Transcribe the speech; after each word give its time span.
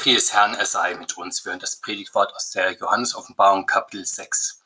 Friede 0.00 0.16
des 0.16 0.32
Herrn, 0.32 0.54
er 0.54 0.64
sei 0.64 0.94
mit 0.94 1.18
uns. 1.18 1.44
Wir 1.44 1.50
hören 1.50 1.60
das 1.60 1.76
Predigtwort 1.76 2.34
aus 2.34 2.48
der 2.52 2.72
Johannes-Offenbarung, 2.72 3.66
Kapitel 3.66 4.06
6. 4.06 4.62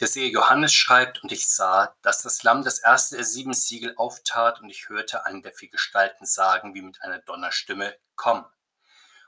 Der 0.00 0.08
Seher 0.08 0.30
Johannes 0.30 0.72
schreibt, 0.72 1.22
und 1.22 1.30
ich 1.32 1.46
sah, 1.50 1.94
dass 2.00 2.22
das 2.22 2.42
Lamm 2.44 2.64
das 2.64 2.78
erste 2.78 3.16
der 3.16 3.26
sieben 3.26 3.52
Siegel 3.52 3.92
auftat, 3.98 4.62
und 4.62 4.70
ich 4.70 4.88
hörte 4.88 5.26
einen 5.26 5.42
der 5.42 5.52
vier 5.52 5.68
Gestalten 5.68 6.24
sagen, 6.24 6.72
wie 6.72 6.80
mit 6.80 7.02
einer 7.02 7.18
Donnerstimme, 7.18 7.94
komm. 8.16 8.46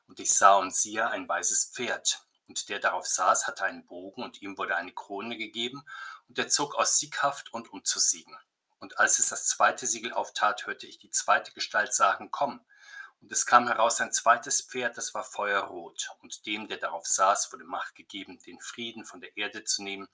Und 0.07 0.21
ich 0.21 0.33
sah 0.33 0.55
und 0.55 0.75
siehe 0.75 1.11
ein 1.11 1.29
weißes 1.29 1.73
Pferd, 1.75 2.23
und 2.49 2.71
der 2.71 2.79
darauf 2.79 3.07
saß, 3.07 3.47
hatte 3.47 3.67
einen 3.67 3.85
Bogen, 3.85 4.23
und 4.23 4.41
ihm 4.41 4.57
wurde 4.57 4.77
eine 4.77 4.93
Krone 4.93 5.37
gegeben, 5.37 5.85
und 6.31 6.39
er 6.39 6.49
zog 6.49 6.77
aus 6.77 6.99
Sieghaft 6.99 7.53
und 7.53 7.71
um 7.75 7.85
zu 7.85 7.99
siegen. 7.99 8.39
Und 8.79 8.99
als 8.99 9.19
es 9.19 9.29
das 9.29 9.49
zweite 9.49 9.87
Siegel 9.87 10.15
auftat, 10.15 10.65
hörte 10.65 10.87
ich 10.87 10.97
die 10.97 11.11
zweite 11.11 11.53
Gestalt 11.53 11.93
sagen, 11.93 12.31
komm. 12.31 12.65
Und 13.23 13.31
es 13.31 13.47
kam 13.47 13.69
heraus 13.69 14.01
ein 14.01 14.13
zweites 14.13 14.63
Pferd, 14.63 14.97
das 14.97 15.15
war 15.15 15.23
feuerrot, 15.23 16.11
und 16.23 16.45
dem, 16.45 16.67
der 16.67 16.79
darauf 16.79 17.07
saß, 17.07 17.53
wurde 17.53 17.65
Macht 17.65 17.95
gegeben, 17.95 18.41
den 18.41 18.61
Frieden 18.61 19.05
von 19.05 19.21
der 19.21 19.37
Erde 19.37 19.63
zu 19.63 19.85
nehmen, 19.85 20.09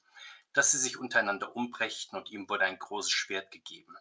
dass 0.52 0.72
sie 0.72 0.78
sich 0.78 0.98
untereinander 0.98 1.56
umbrächten, 1.56 2.18
und 2.18 2.30
ihm 2.30 2.50
wurde 2.50 2.66
ein 2.66 2.78
großes 2.78 3.10
Schwert 3.10 3.50
gegeben. 3.50 3.96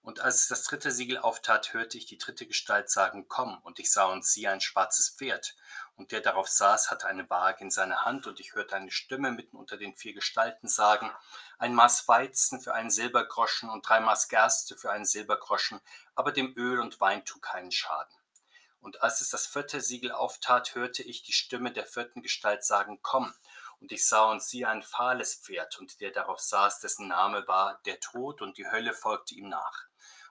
Und 0.00 0.20
als 0.20 0.42
es 0.42 0.48
das 0.48 0.64
dritte 0.64 0.90
Siegel 0.90 1.18
auftat, 1.18 1.74
hörte 1.74 1.98
ich 1.98 2.06
die 2.06 2.16
dritte 2.16 2.46
Gestalt 2.46 2.88
sagen, 2.88 3.28
komm, 3.28 3.58
und 3.64 3.78
ich 3.80 3.92
sah 3.92 4.06
und 4.06 4.24
siehe 4.24 4.50
ein 4.50 4.62
schwarzes 4.62 5.10
Pferd, 5.10 5.54
und 5.96 6.12
der 6.12 6.22
darauf 6.22 6.48
saß, 6.48 6.90
hatte 6.90 7.06
eine 7.06 7.28
Waage 7.28 7.62
in 7.62 7.70
seiner 7.70 8.06
Hand, 8.06 8.26
und 8.26 8.40
ich 8.40 8.54
hörte 8.54 8.76
eine 8.76 8.90
Stimme 8.90 9.30
mitten 9.30 9.58
unter 9.58 9.76
den 9.76 9.94
vier 9.94 10.14
Gestalten 10.14 10.68
sagen, 10.68 11.10
ein 11.58 11.74
Maß 11.74 12.08
Weizen 12.08 12.62
für 12.62 12.72
einen 12.72 12.90
Silbergroschen 12.90 13.68
und 13.68 13.86
drei 13.86 14.00
Maß 14.00 14.28
Gerste 14.28 14.74
für 14.74 14.90
einen 14.90 15.04
Silbergroschen, 15.04 15.82
aber 16.14 16.32
dem 16.32 16.56
Öl 16.56 16.80
und 16.80 16.98
Wein 17.02 17.26
tu 17.26 17.38
keinen 17.40 17.72
Schaden. 17.72 18.17
Und 18.80 19.02
als 19.02 19.20
es 19.20 19.30
das 19.30 19.46
vierte 19.46 19.80
Siegel 19.80 20.12
auftat, 20.12 20.74
hörte 20.74 21.02
ich 21.02 21.22
die 21.22 21.32
Stimme 21.32 21.72
der 21.72 21.84
vierten 21.84 22.22
Gestalt 22.22 22.64
sagen, 22.64 23.00
komm. 23.02 23.34
Und 23.80 23.92
ich 23.92 24.06
sah 24.06 24.30
und 24.30 24.42
siehe 24.42 24.68
ein 24.68 24.82
fahles 24.82 25.36
Pferd, 25.36 25.78
und 25.78 26.00
der 26.00 26.10
darauf 26.10 26.40
saß, 26.40 26.80
dessen 26.80 27.08
Name 27.08 27.46
war 27.46 27.80
der 27.86 28.00
Tod, 28.00 28.42
und 28.42 28.58
die 28.58 28.68
Hölle 28.68 28.92
folgte 28.92 29.34
ihm 29.34 29.48
nach. 29.48 29.86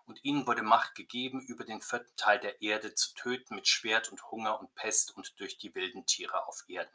Und 0.06 0.24
ihnen 0.24 0.48
wurde 0.48 0.64
Macht 0.64 0.96
gegeben, 0.96 1.42
über 1.42 1.66
den 1.66 1.82
vierten 1.82 2.16
Teil 2.16 2.40
der 2.40 2.62
Erde 2.62 2.94
zu 2.94 3.14
töten 3.14 3.56
mit 3.56 3.68
Schwert 3.68 4.10
und 4.10 4.32
Hunger 4.32 4.60
und 4.60 4.74
Pest 4.76 5.16
und 5.16 5.40
durch 5.40 5.58
die 5.58 5.76
wilden 5.76 6.06
Tiere 6.06 6.48
auf 6.48 6.64
Erden. 6.68 6.94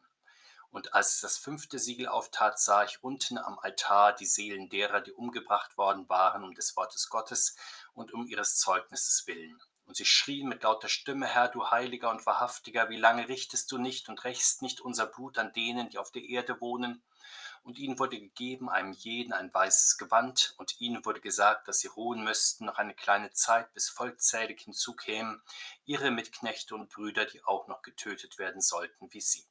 Und 0.71 0.95
als 0.95 1.17
es 1.17 1.21
das 1.21 1.37
fünfte 1.37 1.79
Siegel 1.79 2.09
auftat, 2.09 2.59
sah 2.59 2.85
ich 2.85 3.05
unten 3.05 3.37
am 3.37 3.59
Altar 3.59 4.15
die 4.15 4.25
Seelen 4.25 4.71
derer, 4.71 5.03
die 5.03 5.13
umgebracht 5.13 5.77
worden 5.77 6.09
waren 6.09 6.43
um 6.45 6.55
des 6.55 6.75
Wortes 6.77 7.11
Gottes 7.11 7.57
und 7.93 8.15
um 8.15 8.27
ihres 8.27 8.57
Zeugnisses 8.57 9.27
willen. 9.27 9.61
Und 9.93 9.97
sie 9.97 10.07
schrien 10.07 10.49
mit 10.49 10.63
lauter 10.63 10.89
Stimme, 10.89 11.27
Herr, 11.27 11.49
du 11.49 11.71
Heiliger 11.71 12.09
und 12.09 12.25
Wahrhaftiger, 12.25 12.89
wie 12.89 12.97
lange 12.97 13.29
richtest 13.29 13.71
du 13.71 13.77
nicht 13.77 14.09
und 14.09 14.25
rächst 14.25 14.63
nicht 14.63 14.81
unser 14.81 15.05
Blut 15.05 15.37
an 15.37 15.53
denen, 15.53 15.91
die 15.91 15.99
auf 15.99 16.11
der 16.11 16.23
Erde 16.23 16.63
wohnen? 16.63 17.03
Und 17.63 17.79
ihnen 17.79 17.99
wurde 17.99 18.19
gegeben, 18.19 18.71
einem 18.71 18.93
jeden 18.93 19.35
ein 19.35 19.53
weißes 19.53 19.99
Gewand, 19.99 20.55
und 20.57 20.81
ihnen 20.81 21.05
wurde 21.05 21.21
gesagt, 21.21 21.69
dass 21.69 21.81
sie 21.81 21.89
ruhen 21.89 22.25
müssten 22.25 22.65
noch 22.65 22.79
eine 22.79 22.95
kleine 22.95 23.33
Zeit, 23.33 23.71
bis 23.75 23.91
vollzählig 23.91 24.63
hinzukämen, 24.63 25.43
ihre 25.85 26.11
Mitknechte 26.11 26.75
und 26.75 26.89
Brüder, 26.89 27.27
die 27.27 27.45
auch 27.45 27.69
noch 27.69 27.83
getötet 27.83 28.39
werden 28.39 28.63
sollten 28.63 29.13
wie 29.13 29.21
sie. 29.21 29.45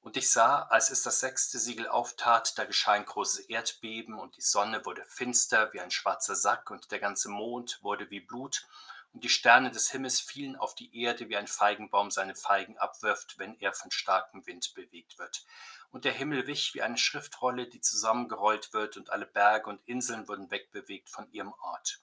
Und 0.00 0.16
ich 0.16 0.30
sah, 0.30 0.62
als 0.62 0.88
es 0.88 1.02
das 1.02 1.20
sechste 1.20 1.58
Siegel 1.58 1.86
auftat, 1.86 2.58
da 2.58 2.64
geschah 2.64 2.92
ein 2.92 3.04
großes 3.04 3.40
Erdbeben, 3.50 4.18
und 4.18 4.38
die 4.38 4.40
Sonne 4.40 4.86
wurde 4.86 5.04
finster 5.04 5.74
wie 5.74 5.80
ein 5.80 5.90
schwarzer 5.90 6.34
Sack, 6.34 6.70
und 6.70 6.90
der 6.90 7.00
ganze 7.00 7.28
Mond 7.28 7.80
wurde 7.82 8.08
wie 8.08 8.20
Blut, 8.20 8.66
und 9.12 9.24
die 9.24 9.28
Sterne 9.28 9.70
des 9.70 9.90
Himmels 9.90 10.20
fielen 10.20 10.56
auf 10.56 10.74
die 10.74 11.02
Erde, 11.02 11.28
wie 11.28 11.36
ein 11.36 11.48
Feigenbaum 11.48 12.10
seine 12.10 12.34
Feigen 12.34 12.78
abwirft, 12.78 13.38
wenn 13.38 13.58
er 13.58 13.72
von 13.72 13.90
starkem 13.90 14.46
Wind 14.46 14.72
bewegt 14.74 15.18
wird. 15.18 15.44
Und 15.90 16.04
der 16.04 16.12
Himmel 16.12 16.46
wich 16.46 16.74
wie 16.74 16.82
eine 16.82 16.96
Schriftrolle, 16.96 17.66
die 17.66 17.80
zusammengerollt 17.80 18.72
wird, 18.72 18.96
und 18.96 19.10
alle 19.10 19.26
Berge 19.26 19.68
und 19.68 19.80
Inseln 19.86 20.28
wurden 20.28 20.50
wegbewegt 20.50 21.10
von 21.10 21.30
ihrem 21.32 21.52
Ort. 21.60 22.00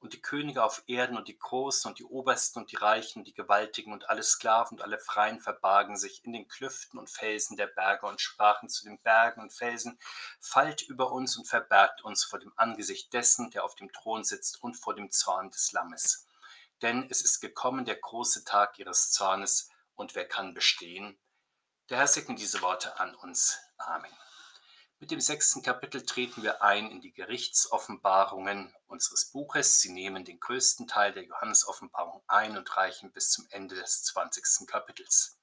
Und 0.00 0.12
die 0.12 0.20
Könige 0.20 0.64
auf 0.64 0.82
Erden 0.88 1.16
und 1.16 1.28
die 1.28 1.38
Großen 1.38 1.88
und 1.88 2.00
die 2.00 2.04
Obersten 2.04 2.58
und 2.58 2.72
die 2.72 2.76
Reichen 2.76 3.20
und 3.20 3.28
die 3.28 3.34
Gewaltigen 3.34 3.92
und 3.92 4.10
alle 4.10 4.24
Sklaven 4.24 4.76
und 4.76 4.82
alle 4.82 4.98
Freien 4.98 5.40
verbargen 5.40 5.96
sich 5.96 6.24
in 6.24 6.32
den 6.32 6.48
Klüften 6.48 6.98
und 6.98 7.08
Felsen 7.08 7.56
der 7.56 7.68
Berge 7.68 8.06
und 8.06 8.20
sprachen 8.20 8.68
zu 8.68 8.84
den 8.84 8.98
Bergen 8.98 9.40
und 9.40 9.52
Felsen, 9.52 9.98
fallt 10.40 10.82
über 10.82 11.12
uns 11.12 11.36
und 11.36 11.46
verbergt 11.46 12.02
uns 12.02 12.24
vor 12.24 12.40
dem 12.40 12.52
Angesicht 12.56 13.12
dessen, 13.12 13.50
der 13.52 13.64
auf 13.64 13.76
dem 13.76 13.92
Thron 13.92 14.24
sitzt 14.24 14.60
und 14.60 14.74
vor 14.74 14.94
dem 14.94 15.12
Zorn 15.12 15.50
des 15.50 15.70
Lammes 15.70 16.26
denn 16.82 17.06
es 17.08 17.22
ist 17.22 17.40
gekommen 17.40 17.84
der 17.84 17.96
große 17.96 18.44
Tag 18.44 18.78
ihres 18.78 19.10
Zornes, 19.12 19.68
und 19.94 20.14
wer 20.14 20.26
kann 20.26 20.54
bestehen? 20.54 21.18
Der 21.88 21.98
Herr 21.98 22.08
segne 22.08 22.34
diese 22.34 22.62
Worte 22.62 22.98
an 22.98 23.14
uns. 23.14 23.58
Amen. 23.76 24.10
Mit 24.98 25.10
dem 25.10 25.20
sechsten 25.20 25.62
Kapitel 25.62 26.06
treten 26.06 26.42
wir 26.42 26.62
ein 26.62 26.88
in 26.88 27.00
die 27.00 27.12
Gerichtsoffenbarungen 27.12 28.72
unseres 28.86 29.26
Buches. 29.26 29.80
Sie 29.80 29.90
nehmen 29.90 30.24
den 30.24 30.38
größten 30.38 30.86
Teil 30.86 31.12
der 31.12 31.24
Johannesoffenbarung 31.24 32.22
ein 32.28 32.56
und 32.56 32.76
reichen 32.76 33.10
bis 33.10 33.30
zum 33.30 33.46
Ende 33.50 33.74
des 33.74 34.04
zwanzigsten 34.04 34.66
Kapitels. 34.66 35.38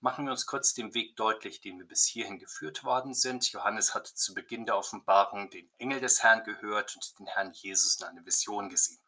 Machen 0.00 0.24
wir 0.24 0.32
uns 0.32 0.46
kurz 0.46 0.74
den 0.74 0.94
Weg 0.94 1.16
deutlich, 1.16 1.60
den 1.60 1.78
wir 1.78 1.86
bis 1.86 2.06
hierhin 2.06 2.38
geführt 2.38 2.82
worden 2.82 3.14
sind. 3.14 3.52
Johannes 3.52 3.94
hat 3.94 4.06
zu 4.06 4.32
Beginn 4.32 4.64
der 4.64 4.78
Offenbarung 4.78 5.50
den 5.50 5.70
Engel 5.78 6.00
des 6.00 6.22
Herrn 6.22 6.44
gehört 6.44 6.94
und 6.94 7.18
den 7.18 7.26
Herrn 7.26 7.52
Jesus 7.52 8.00
in 8.00 8.06
einer 8.06 8.24
Vision 8.24 8.68
gesehen. 8.68 9.00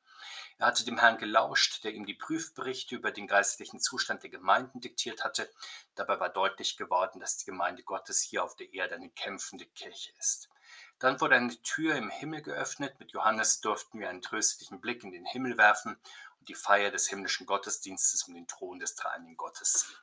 Er 0.60 0.66
hatte 0.66 0.84
dem 0.84 0.98
Herrn 0.98 1.16
gelauscht, 1.16 1.84
der 1.84 1.94
ihm 1.94 2.04
die 2.04 2.15
Prüfberichte 2.15 2.94
über 2.94 3.12
den 3.12 3.26
geistlichen 3.26 3.81
Zustand 3.81 4.22
der 4.22 4.28
Gemeinden 4.28 4.82
diktiert 4.82 5.25
hatte. 5.25 5.50
Dabei 5.94 6.21
war 6.21 6.28
deutlich 6.28 6.76
geworden, 6.76 7.19
dass 7.19 7.38
die 7.38 7.47
Gemeinde 7.47 7.82
Gottes 7.82 8.21
hier 8.21 8.44
auf 8.44 8.56
der 8.56 8.70
Erde 8.75 8.97
eine 8.97 9.09
kämpfende 9.09 9.65
Kirche 9.65 10.12
ist. 10.19 10.50
Dann 10.99 11.19
wurde 11.19 11.37
eine 11.37 11.56
Tür 11.62 11.94
im 11.97 12.10
Himmel 12.10 12.43
geöffnet. 12.43 13.00
Mit 13.00 13.12
Johannes 13.12 13.62
durften 13.62 14.00
wir 14.00 14.10
einen 14.10 14.20
tröstlichen 14.20 14.82
Blick 14.82 15.03
in 15.03 15.12
den 15.12 15.25
Himmel 15.25 15.56
werfen 15.56 15.99
und 16.41 16.49
die 16.50 16.54
Feier 16.54 16.91
des 16.91 17.09
himmlischen 17.09 17.47
Gottesdienstes 17.47 18.25
um 18.25 18.34
den 18.34 18.47
Thron 18.47 18.81
des 18.81 18.97
dreieinigen 18.97 19.38
Gottes 19.38 19.72
sehen. 19.72 20.00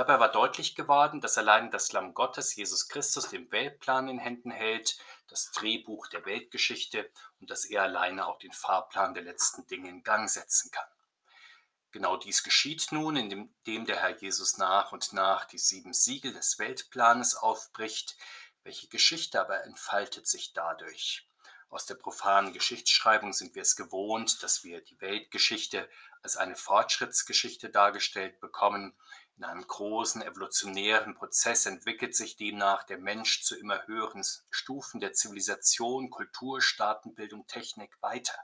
Dabei 0.00 0.18
war 0.18 0.32
deutlich 0.32 0.76
geworden, 0.76 1.20
dass 1.20 1.36
allein 1.36 1.70
das 1.70 1.92
Lamm 1.92 2.14
Gottes, 2.14 2.56
Jesus 2.56 2.88
Christus, 2.88 3.28
den 3.28 3.52
Weltplan 3.52 4.08
in 4.08 4.18
Händen 4.18 4.50
hält, 4.50 4.96
das 5.28 5.50
Drehbuch 5.50 6.06
der 6.06 6.24
Weltgeschichte 6.24 7.10
und 7.38 7.50
dass 7.50 7.66
er 7.66 7.82
alleine 7.82 8.26
auch 8.26 8.38
den 8.38 8.50
Fahrplan 8.50 9.12
der 9.12 9.24
letzten 9.24 9.66
Dinge 9.66 9.90
in 9.90 10.02
Gang 10.02 10.30
setzen 10.30 10.70
kann. 10.70 10.88
Genau 11.90 12.16
dies 12.16 12.42
geschieht 12.42 12.92
nun, 12.92 13.14
indem 13.14 13.84
der 13.84 14.00
Herr 14.00 14.16
Jesus 14.16 14.56
nach 14.56 14.92
und 14.92 15.12
nach 15.12 15.44
die 15.44 15.58
sieben 15.58 15.92
Siegel 15.92 16.32
des 16.32 16.58
Weltplanes 16.58 17.34
aufbricht. 17.34 18.16
Welche 18.62 18.88
Geschichte 18.88 19.38
aber 19.38 19.64
entfaltet 19.64 20.26
sich 20.26 20.54
dadurch? 20.54 21.28
Aus 21.68 21.84
der 21.84 21.96
profanen 21.96 22.54
Geschichtsschreibung 22.54 23.34
sind 23.34 23.54
wir 23.54 23.62
es 23.62 23.76
gewohnt, 23.76 24.42
dass 24.42 24.64
wir 24.64 24.80
die 24.80 24.98
Weltgeschichte 25.02 25.90
als 26.22 26.36
eine 26.36 26.56
Fortschrittsgeschichte 26.56 27.68
dargestellt 27.68 28.40
bekommen, 28.40 28.94
in 29.40 29.46
einem 29.46 29.66
großen 29.66 30.20
evolutionären 30.20 31.14
Prozess 31.14 31.64
entwickelt 31.64 32.14
sich 32.14 32.36
demnach 32.36 32.82
der 32.82 32.98
Mensch 32.98 33.42
zu 33.42 33.56
immer 33.56 33.86
höheren 33.86 34.22
Stufen 34.50 35.00
der 35.00 35.14
Zivilisation, 35.14 36.10
Kultur, 36.10 36.60
Staatenbildung, 36.60 37.46
Technik 37.46 37.96
weiter. 38.02 38.34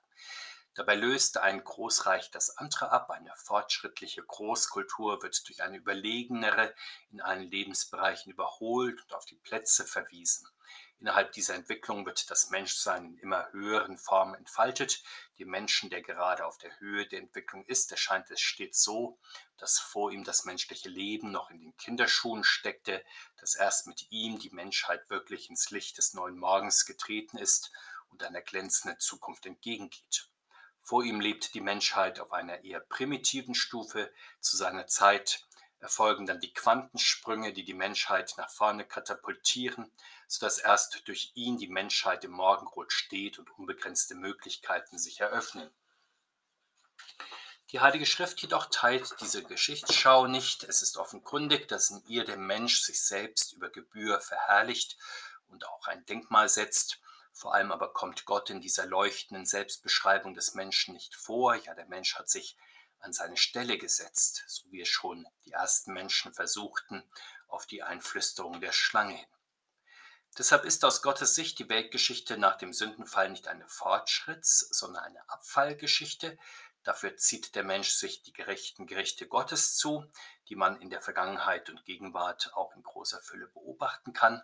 Dabei 0.73 0.95
löst 0.95 1.37
ein 1.37 1.63
Großreich 1.63 2.31
das 2.31 2.57
andere 2.57 2.93
ab. 2.93 3.11
Eine 3.11 3.31
fortschrittliche 3.37 4.23
Großkultur 4.23 5.23
wird 5.23 5.47
durch 5.47 5.63
eine 5.63 5.77
überlegenere 5.77 6.75
in 7.11 7.21
allen 7.21 7.51
Lebensbereichen 7.51 8.33
überholt 8.33 8.99
und 9.03 9.13
auf 9.13 9.27
die 9.27 9.37
Plätze 9.37 9.85
verwiesen. 9.85 10.49
Innerhalb 10.99 11.33
dieser 11.33 11.55
Entwicklung 11.55 12.07
wird 12.07 12.31
das 12.31 12.49
Menschsein 12.51 13.05
in 13.05 13.19
immer 13.19 13.53
höheren 13.53 13.99
Formen 13.99 14.35
entfaltet. 14.35 15.03
Dem 15.39 15.51
Menschen, 15.51 15.91
der 15.91 16.01
gerade 16.01 16.47
auf 16.47 16.57
der 16.57 16.79
Höhe 16.81 17.07
der 17.07 17.21
Entwicklung 17.21 17.65
ist, 17.67 17.93
erscheint 17.93 18.31
es 18.31 18.41
stets 18.41 18.83
so, 18.83 19.19
dass 19.59 19.79
vor 19.79 20.11
ihm 20.11 20.25
das 20.25 20.47
menschliche 20.47 20.89
Leben 20.89 21.31
noch 21.31 21.51
in 21.51 21.61
den 21.61 21.77
Kinderschuhen 21.77 22.45
steckte, 22.45 23.05
dass 23.39 23.55
erst 23.55 23.87
mit 23.87 24.11
ihm 24.11 24.39
die 24.39 24.51
Menschheit 24.51 25.09
wirklich 25.11 25.51
ins 25.51 25.71
Licht 25.71 25.99
des 25.99 26.15
neuen 26.15 26.39
Morgens 26.39 26.87
getreten 26.87 27.37
ist 27.37 27.71
und 28.09 28.23
einer 28.23 28.41
glänzenden 28.41 28.99
Zukunft 28.99 29.45
entgegengeht. 29.45 30.31
Vor 30.81 31.03
ihm 31.03 31.21
lebt 31.21 31.53
die 31.55 31.61
Menschheit 31.61 32.21
auf 32.21 32.33
einer 32.33 32.63
eher 32.63 32.81
primitiven 32.81 33.55
Stufe. 33.55 34.13
Zu 34.41 34.57
seiner 34.57 34.87
Zeit 34.87 35.46
erfolgen 35.81 36.27
dann 36.27 36.41
die 36.41 36.53
Quantensprünge, 36.53 37.53
die 37.53 37.65
die 37.65 37.75
Menschheit 37.75 38.35
nach 38.37 38.51
vorne 38.51 38.85
katapultieren, 38.85 39.91
sodass 40.27 40.59
erst 40.59 41.07
durch 41.07 41.33
ihn 41.35 41.59
die 41.59 41.69
Menschheit 41.69 42.25
im 42.25 42.33
Morgenrot 42.33 42.93
steht 42.93 43.39
und 43.39 43.51
unbegrenzte 43.59 44.15
Möglichkeiten 44.15 44.99
sich 44.99 45.21
eröffnen. 45.21 45.71
Die 47.71 47.81
Heilige 47.81 48.07
Schrift 48.07 48.41
jedoch 48.41 48.67
teilt 48.67 49.17
diese 49.21 49.43
Geschichtsschau 49.43 50.29
nicht. 50.29 50.63
Es 50.65 50.83
ist 50.83 50.97
offenkundig, 50.97 51.67
dass 51.67 51.91
in 51.91 52.03
ihr 52.07 52.25
der 52.25 52.37
Mensch 52.37 52.81
sich 52.81 53.03
selbst 53.03 53.53
über 53.55 53.71
Gebühr 53.71 54.21
verherrlicht 54.21 54.97
und 55.49 55.67
auch 55.67 55.89
ein 55.89 56.05
Denkmal 56.07 56.49
setzt. 56.49 57.01
Vor 57.33 57.55
allem 57.55 57.73
aber 57.73 57.93
kommt 57.93 58.25
Gott 58.25 58.51
in 58.51 58.61
dieser 58.61 58.87
leuchtenden 58.87 59.47
Selbstbeschreibung 59.47 60.35
des 60.35 60.55
Menschen 60.55 60.95
nicht 60.95 61.15
vor. 61.15 61.57
Ja, 61.57 61.75
der 61.75 61.87
Mensch 61.87 62.15
hat 62.15 62.31
sich 62.31 62.57
an 63.07 63.13
seine 63.13 63.37
Stelle 63.37 63.79
gesetzt, 63.79 64.43
so 64.49 64.65
wie 64.71 64.81
es 64.81 64.89
schon 64.89 65.27
die 65.45 65.53
ersten 65.53 65.93
Menschen 65.93 66.35
versuchten, 66.35 67.05
auf 67.47 67.65
die 67.65 67.85
Einflüsterung 67.85 68.61
der 68.61 68.73
Schlange 68.73 69.15
hin. 69.15 69.27
Deshalb 70.37 70.65
ist 70.65 70.85
aus 70.85 71.03
Gottes 71.03 71.37
Sicht 71.37 71.59
die 71.61 71.69
Weltgeschichte 71.69 72.37
nach 72.37 72.59
dem 72.59 72.73
Sündenfall 72.73 73.31
nicht 73.31 73.47
eine 73.47 73.65
Fortschritts-, 73.67 74.67
sondern 74.71 75.05
eine 75.05 75.31
Abfallgeschichte. 75.31 76.37
Dafür 76.83 77.17
zieht 77.17 77.55
der 77.55 77.63
Mensch 77.63 77.91
sich 77.91 78.23
die 78.23 78.33
gerechten 78.33 78.87
Gerichte 78.87 79.29
Gottes 79.29 79.77
zu, 79.77 80.05
die 80.49 80.57
man 80.57 80.81
in 80.81 80.91
der 80.91 81.01
Vergangenheit 81.01 81.71
und 81.71 81.85
Gegenwart 81.85 82.53
auch 82.55 82.75
in 82.75 82.83
großer 82.83 83.21
Fülle 83.23 83.47
beobachten 83.47 84.13
kann. 84.13 84.43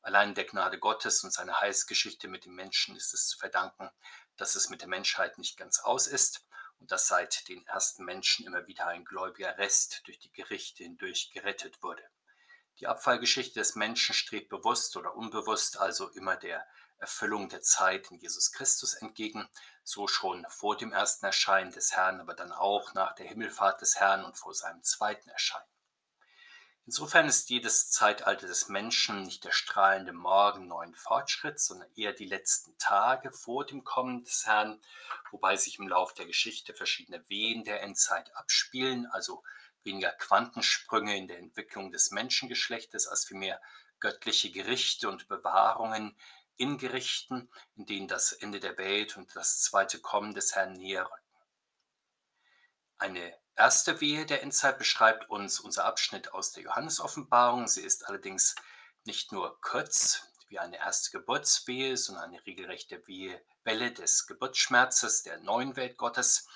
Allein 0.00 0.34
der 0.34 0.44
Gnade 0.44 0.78
Gottes 0.78 1.22
und 1.24 1.32
seiner 1.32 1.60
Heilsgeschichte 1.60 2.26
mit 2.26 2.46
dem 2.46 2.54
Menschen 2.54 2.96
ist 2.96 3.12
es 3.12 3.28
zu 3.28 3.38
verdanken, 3.38 3.90
dass 4.36 4.56
es 4.56 4.70
mit 4.70 4.80
der 4.80 4.88
Menschheit 4.88 5.36
nicht 5.36 5.58
ganz 5.58 5.80
aus 5.80 6.06
ist 6.06 6.47
und 6.80 6.90
dass 6.92 7.06
seit 7.06 7.48
den 7.48 7.66
ersten 7.66 8.04
Menschen 8.04 8.46
immer 8.46 8.66
wieder 8.66 8.86
ein 8.86 9.04
gläubiger 9.04 9.56
Rest 9.58 10.02
durch 10.06 10.18
die 10.18 10.32
Gerichte 10.32 10.84
hindurch 10.84 11.30
gerettet 11.32 11.82
wurde. 11.82 12.02
Die 12.80 12.86
Abfallgeschichte 12.86 13.58
des 13.58 13.74
Menschen 13.74 14.14
strebt 14.14 14.48
bewusst 14.48 14.96
oder 14.96 15.16
unbewusst 15.16 15.78
also 15.78 16.08
immer 16.10 16.36
der 16.36 16.66
Erfüllung 16.98 17.48
der 17.48 17.62
Zeit 17.62 18.10
in 18.10 18.18
Jesus 18.18 18.52
Christus 18.52 18.94
entgegen, 18.94 19.48
so 19.82 20.08
schon 20.08 20.46
vor 20.48 20.76
dem 20.76 20.92
ersten 20.92 21.26
Erscheinen 21.26 21.72
des 21.72 21.96
Herrn, 21.96 22.20
aber 22.20 22.34
dann 22.34 22.52
auch 22.52 22.94
nach 22.94 23.14
der 23.14 23.26
Himmelfahrt 23.26 23.80
des 23.80 23.96
Herrn 23.96 24.24
und 24.24 24.36
vor 24.36 24.54
seinem 24.54 24.82
zweiten 24.82 25.28
Erscheinen. 25.30 25.77
Insofern 26.88 27.28
ist 27.28 27.50
jedes 27.50 27.90
Zeitalter 27.90 28.46
des 28.46 28.70
Menschen 28.70 29.24
nicht 29.24 29.44
der 29.44 29.52
strahlende 29.52 30.14
Morgen 30.14 30.68
neuen 30.68 30.94
Fortschritts, 30.94 31.66
sondern 31.66 31.92
eher 31.96 32.14
die 32.14 32.24
letzten 32.24 32.78
Tage 32.78 33.30
vor 33.30 33.66
dem 33.66 33.84
Kommen 33.84 34.24
des 34.24 34.46
Herrn, 34.46 34.80
wobei 35.30 35.56
sich 35.56 35.78
im 35.78 35.86
Lauf 35.86 36.14
der 36.14 36.24
Geschichte 36.24 36.72
verschiedene 36.72 37.22
Wehen 37.28 37.62
der 37.62 37.82
Endzeit 37.82 38.34
abspielen, 38.34 39.04
also 39.04 39.42
weniger 39.84 40.12
Quantensprünge 40.12 41.14
in 41.14 41.28
der 41.28 41.36
Entwicklung 41.36 41.92
des 41.92 42.10
Menschengeschlechtes 42.10 43.06
als 43.06 43.26
vielmehr 43.26 43.60
göttliche 44.00 44.50
Gerichte 44.50 45.10
und 45.10 45.28
Bewahrungen 45.28 46.16
in 46.56 46.78
Gerichten, 46.78 47.50
in 47.76 47.84
denen 47.84 48.08
das 48.08 48.32
Ende 48.32 48.60
der 48.60 48.78
Welt 48.78 49.18
und 49.18 49.36
das 49.36 49.60
zweite 49.60 50.00
Kommen 50.00 50.32
des 50.32 50.54
Herrn 50.54 50.72
näher 50.72 51.04
rücken. 51.04 51.36
Eine 52.96 53.38
erste 53.58 54.00
Wehe 54.00 54.24
der 54.26 54.42
Endzeit 54.42 54.78
beschreibt 54.78 55.28
uns 55.28 55.60
unser 55.60 55.84
Abschnitt 55.84 56.32
aus 56.32 56.52
der 56.52 56.62
Johannesoffenbarung. 56.62 57.68
Sie 57.68 57.82
ist 57.82 58.06
allerdings 58.06 58.54
nicht 59.04 59.32
nur 59.32 59.60
kurz 59.60 60.22
wie 60.48 60.58
eine 60.58 60.78
erste 60.78 61.10
Geburtswehe, 61.10 61.96
sondern 61.96 62.24
eine 62.24 62.46
regelrechte 62.46 63.06
Wehe, 63.06 63.44
Welle 63.64 63.92
des 63.92 64.26
Geburtsschmerzes 64.26 65.22
der 65.22 65.38
neuen 65.40 65.76
Welt 65.76 65.98
Gottes, 65.98 66.46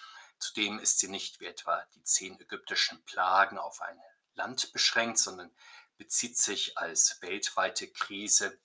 Zudem 0.43 0.81
ist 0.81 0.99
sie 0.99 1.07
nicht 1.07 1.39
wie 1.39 1.47
etwa 1.47 1.87
die 1.95 2.03
zehn 2.03 2.39
ägyptischen 2.41 3.05
Plagen 3.05 3.59
auf 3.59 3.81
ein 3.81 3.97
Land 4.35 4.73
beschränkt, 4.73 5.19
sondern 5.19 5.55
bezieht 5.99 6.37
sich 6.37 6.77
als 6.77 7.23
weltweite 7.23 7.87
Krise 7.87 8.59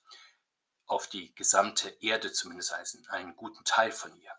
auf 0.88 1.08
die 1.08 1.36
gesamte 1.36 1.90
Erde, 2.02 2.34
zumindest 2.34 2.74
einen 3.10 3.36
guten 3.36 3.64
Teil 3.64 3.92
von 3.92 4.20
ihr. 4.20 4.32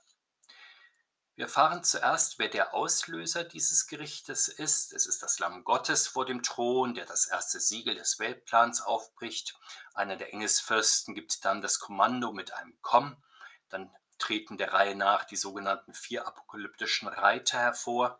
Wir 1.39 1.45
erfahren 1.45 1.85
zuerst, 1.85 2.41
wer 2.41 2.49
der 2.49 2.75
Auslöser 2.75 3.45
dieses 3.45 3.87
Gerichtes 3.87 4.49
ist. 4.49 4.93
Es 4.93 5.07
ist 5.07 5.23
das 5.23 5.39
Lamm 5.39 5.63
Gottes 5.63 6.09
vor 6.09 6.27
dem 6.27 6.43
Thron, 6.43 6.95
der 6.95 7.07
das 7.07 7.27
erste 7.27 7.61
Siegel 7.61 7.95
des 7.95 8.19
Weltplans 8.19 8.81
aufbricht. 8.81 9.55
Einer 9.95 10.17
der 10.17 10.33
Engelsfürsten 10.35 11.15
gibt 11.15 11.45
dann 11.45 11.63
das 11.63 11.79
Kommando 11.79 12.33
mit 12.33 12.53
einem 12.55 12.77
Komm. 12.83 13.17
Dann 13.69 13.89
treten 14.19 14.59
der 14.59 14.73
Reihe 14.73 14.97
nach 14.97 15.23
die 15.23 15.37
sogenannten 15.37 15.95
vier 15.95 16.27
apokalyptischen 16.27 17.07
Reiter 17.07 17.59
hervor. 17.61 18.19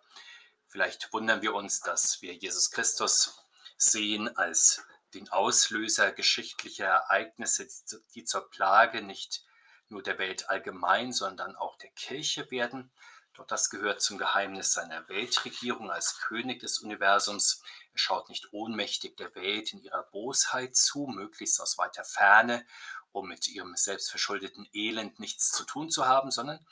Vielleicht 0.69 1.13
wundern 1.13 1.43
wir 1.43 1.55
uns, 1.55 1.81
dass 1.81 2.23
wir 2.23 2.35
Jesus 2.35 2.71
Christus 2.71 3.45
sehen 3.77 4.37
als 4.37 4.85
den 5.15 5.29
Auslöser 5.31 6.13
geschichtlicher 6.13 6.87
Ereignisse, 6.87 7.67
die 8.15 8.23
zur 8.23 8.49
Plage 8.49 9.03
nicht 9.03 9.43
nur 9.91 10.03
der 10.03 10.19
Welt 10.19 10.49
allgemein, 10.49 11.13
sondern 11.13 11.57
auch 11.57 11.77
der 11.79 11.91
Kirche 11.91 12.51
werden. 12.51 12.91
Doch 13.35 13.47
das 13.47 13.71
gehört 13.71 14.03
zum 14.03 14.19
Geheimnis 14.19 14.73
seiner 14.73 15.09
Weltregierung 15.09 15.91
als 15.91 16.19
König 16.21 16.61
des 16.61 16.81
Universums. 16.81 17.63
Er 17.93 17.99
schaut 17.99 18.29
nicht 18.29 18.53
ohnmächtig 18.53 19.17
der 19.17 19.35
Welt 19.35 19.73
in 19.73 19.81
ihrer 19.81 20.03
Bosheit 20.05 20.77
zu, 20.77 21.07
möglichst 21.07 21.61
aus 21.61 21.79
weiter 21.79 22.05
Ferne 22.05 22.65
um 23.13 23.29
mit 23.29 23.49
ihrem 23.49 23.75
selbstverschuldeten 23.77 24.69
Elend 24.73 25.19
nichts 25.19 25.51
zu 25.53 25.65
tun 25.65 25.91
zu 25.91 26.07
haben, 26.07 26.31
sondern 26.31 26.65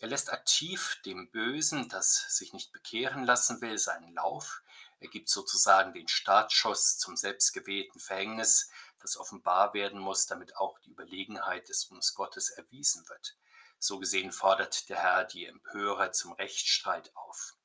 er 0.00 0.08
lässt 0.08 0.32
aktiv 0.32 0.98
dem 1.04 1.30
Bösen, 1.30 1.88
das 1.88 2.36
sich 2.36 2.52
nicht 2.52 2.72
bekehren 2.72 3.24
lassen 3.24 3.60
will, 3.60 3.78
seinen 3.78 4.14
Lauf. 4.14 4.62
Er 4.98 5.08
gibt 5.08 5.28
sozusagen 5.28 5.92
den 5.92 6.08
Startschuss 6.08 6.98
zum 6.98 7.16
selbstgewählten 7.16 8.00
Verhängnis, 8.00 8.70
das 9.02 9.16
offenbar 9.16 9.74
werden 9.74 10.00
muss, 10.00 10.26
damit 10.26 10.56
auch 10.56 10.78
die 10.80 10.90
Überlegenheit 10.90 11.68
des 11.68 11.84
uns 11.86 12.14
Gottes 12.14 12.50
erwiesen 12.50 13.08
wird. 13.08 13.36
So 13.78 13.98
gesehen 13.98 14.32
fordert 14.32 14.88
der 14.88 14.98
Herr 14.98 15.24
die 15.24 15.46
Empörer 15.46 16.12
zum 16.12 16.32
Rechtsstreit 16.32 17.10
auf. 17.14 17.56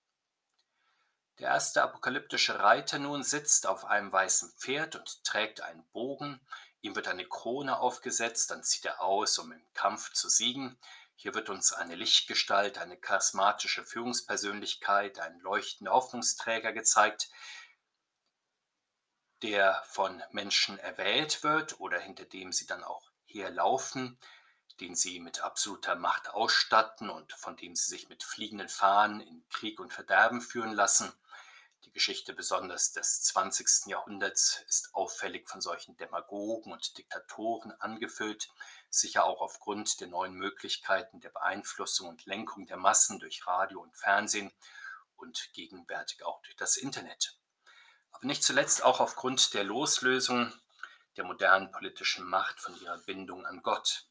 Der 1.40 1.50
erste 1.50 1.84
apokalyptische 1.84 2.60
Reiter 2.60 2.98
nun 2.98 3.24
sitzt 3.24 3.68
auf 3.68 3.86
einem 3.86 4.12
weißen 4.12 4.52
Pferd 4.58 4.96
und 4.96 5.24
trägt 5.24 5.62
einen 5.62 5.86
Bogen, 5.92 6.42
Ihm 6.82 6.96
wird 6.96 7.08
eine 7.08 7.26
Krone 7.26 7.80
aufgesetzt, 7.80 8.52
dann 8.52 8.64
zieht 8.64 8.86
er 8.86 9.02
aus, 9.02 9.38
um 9.40 9.52
im 9.52 9.74
Kampf 9.74 10.14
zu 10.14 10.30
siegen. 10.30 10.78
Hier 11.16 11.34
wird 11.34 11.50
uns 11.50 11.74
eine 11.74 11.96
Lichtgestalt, 11.96 12.78
eine 12.78 12.98
charismatische 12.98 13.84
Führungspersönlichkeit, 13.84 15.20
ein 15.20 15.40
leuchtender 15.40 15.92
Hoffnungsträger 15.92 16.74
gezeigt, 16.74 17.30
der 19.44 19.84
von 19.88 20.24
Menschen 20.32 20.80
erwählt 20.80 21.44
wird 21.44 21.80
oder 21.80 22.00
hinter 22.00 22.26
dem 22.26 22.52
sie 22.52 22.66
dann 22.66 22.84
auch 22.84 23.12
herlaufen, 23.26 24.18
den 24.80 24.96
sie 24.96 25.20
mit 25.20 25.42
absoluter 25.42 25.96
Macht 25.96 26.30
ausstatten 26.30 27.10
und 27.10 27.34
von 27.34 27.56
dem 27.56 27.76
sie 27.76 27.90
sich 27.90 28.10
mit 28.10 28.24
fliegenden 28.24 28.70
Fahnen 28.70 29.22
in 29.22 29.48
Krieg 29.50 29.80
und 29.80 29.94
Verderben 29.94 30.42
führen 30.42 30.72
lassen. 30.72 31.12
Die 31.84 31.92
Geschichte 31.92 32.34
besonders 32.34 32.92
des 32.92 33.24
20. 33.24 33.88
Jahrhunderts 33.88 34.64
ist 34.68 34.94
auffällig 34.94 35.48
von 35.48 35.62
solchen 35.62 35.96
Demagogen 35.98 36.72
und 36.72 36.98
Diktatoren 36.98 37.72
angefüllt, 37.80 38.50
sicher 38.90 39.26
auch 39.26 39.42
aufgrund 39.42 40.00
der 40.02 40.08
neuen 40.08 40.34
Möglichkeiten 40.34 41.20
der 41.22 41.30
Beeinflussung 41.30 42.10
und 42.10 42.26
Lenkung 42.26 42.66
der 42.66 42.78
Massen 42.78 43.20
durch 43.20 43.48
Radio 43.48 43.82
und 43.82 43.96
Fernsehen 43.96 44.52
und 45.16 45.52
gegenwärtig 45.54 46.24
auch 46.24 46.42
durch 46.42 46.56
das 46.56 46.78
Internet. 46.78 47.38
Aber 48.18 48.26
nicht 48.26 48.44
zuletzt 48.44 48.84
auch 48.84 49.00
aufgrund 49.00 49.54
der 49.54 49.64
Loslösung 49.64 50.52
der 51.18 51.24
modernen 51.24 51.72
politischen 51.72 52.26
Macht 52.26 52.60
von 52.60 52.76
ihrer 52.82 52.98
Bindung 52.98 53.46
an 53.46 53.62
Gott. 53.62 54.08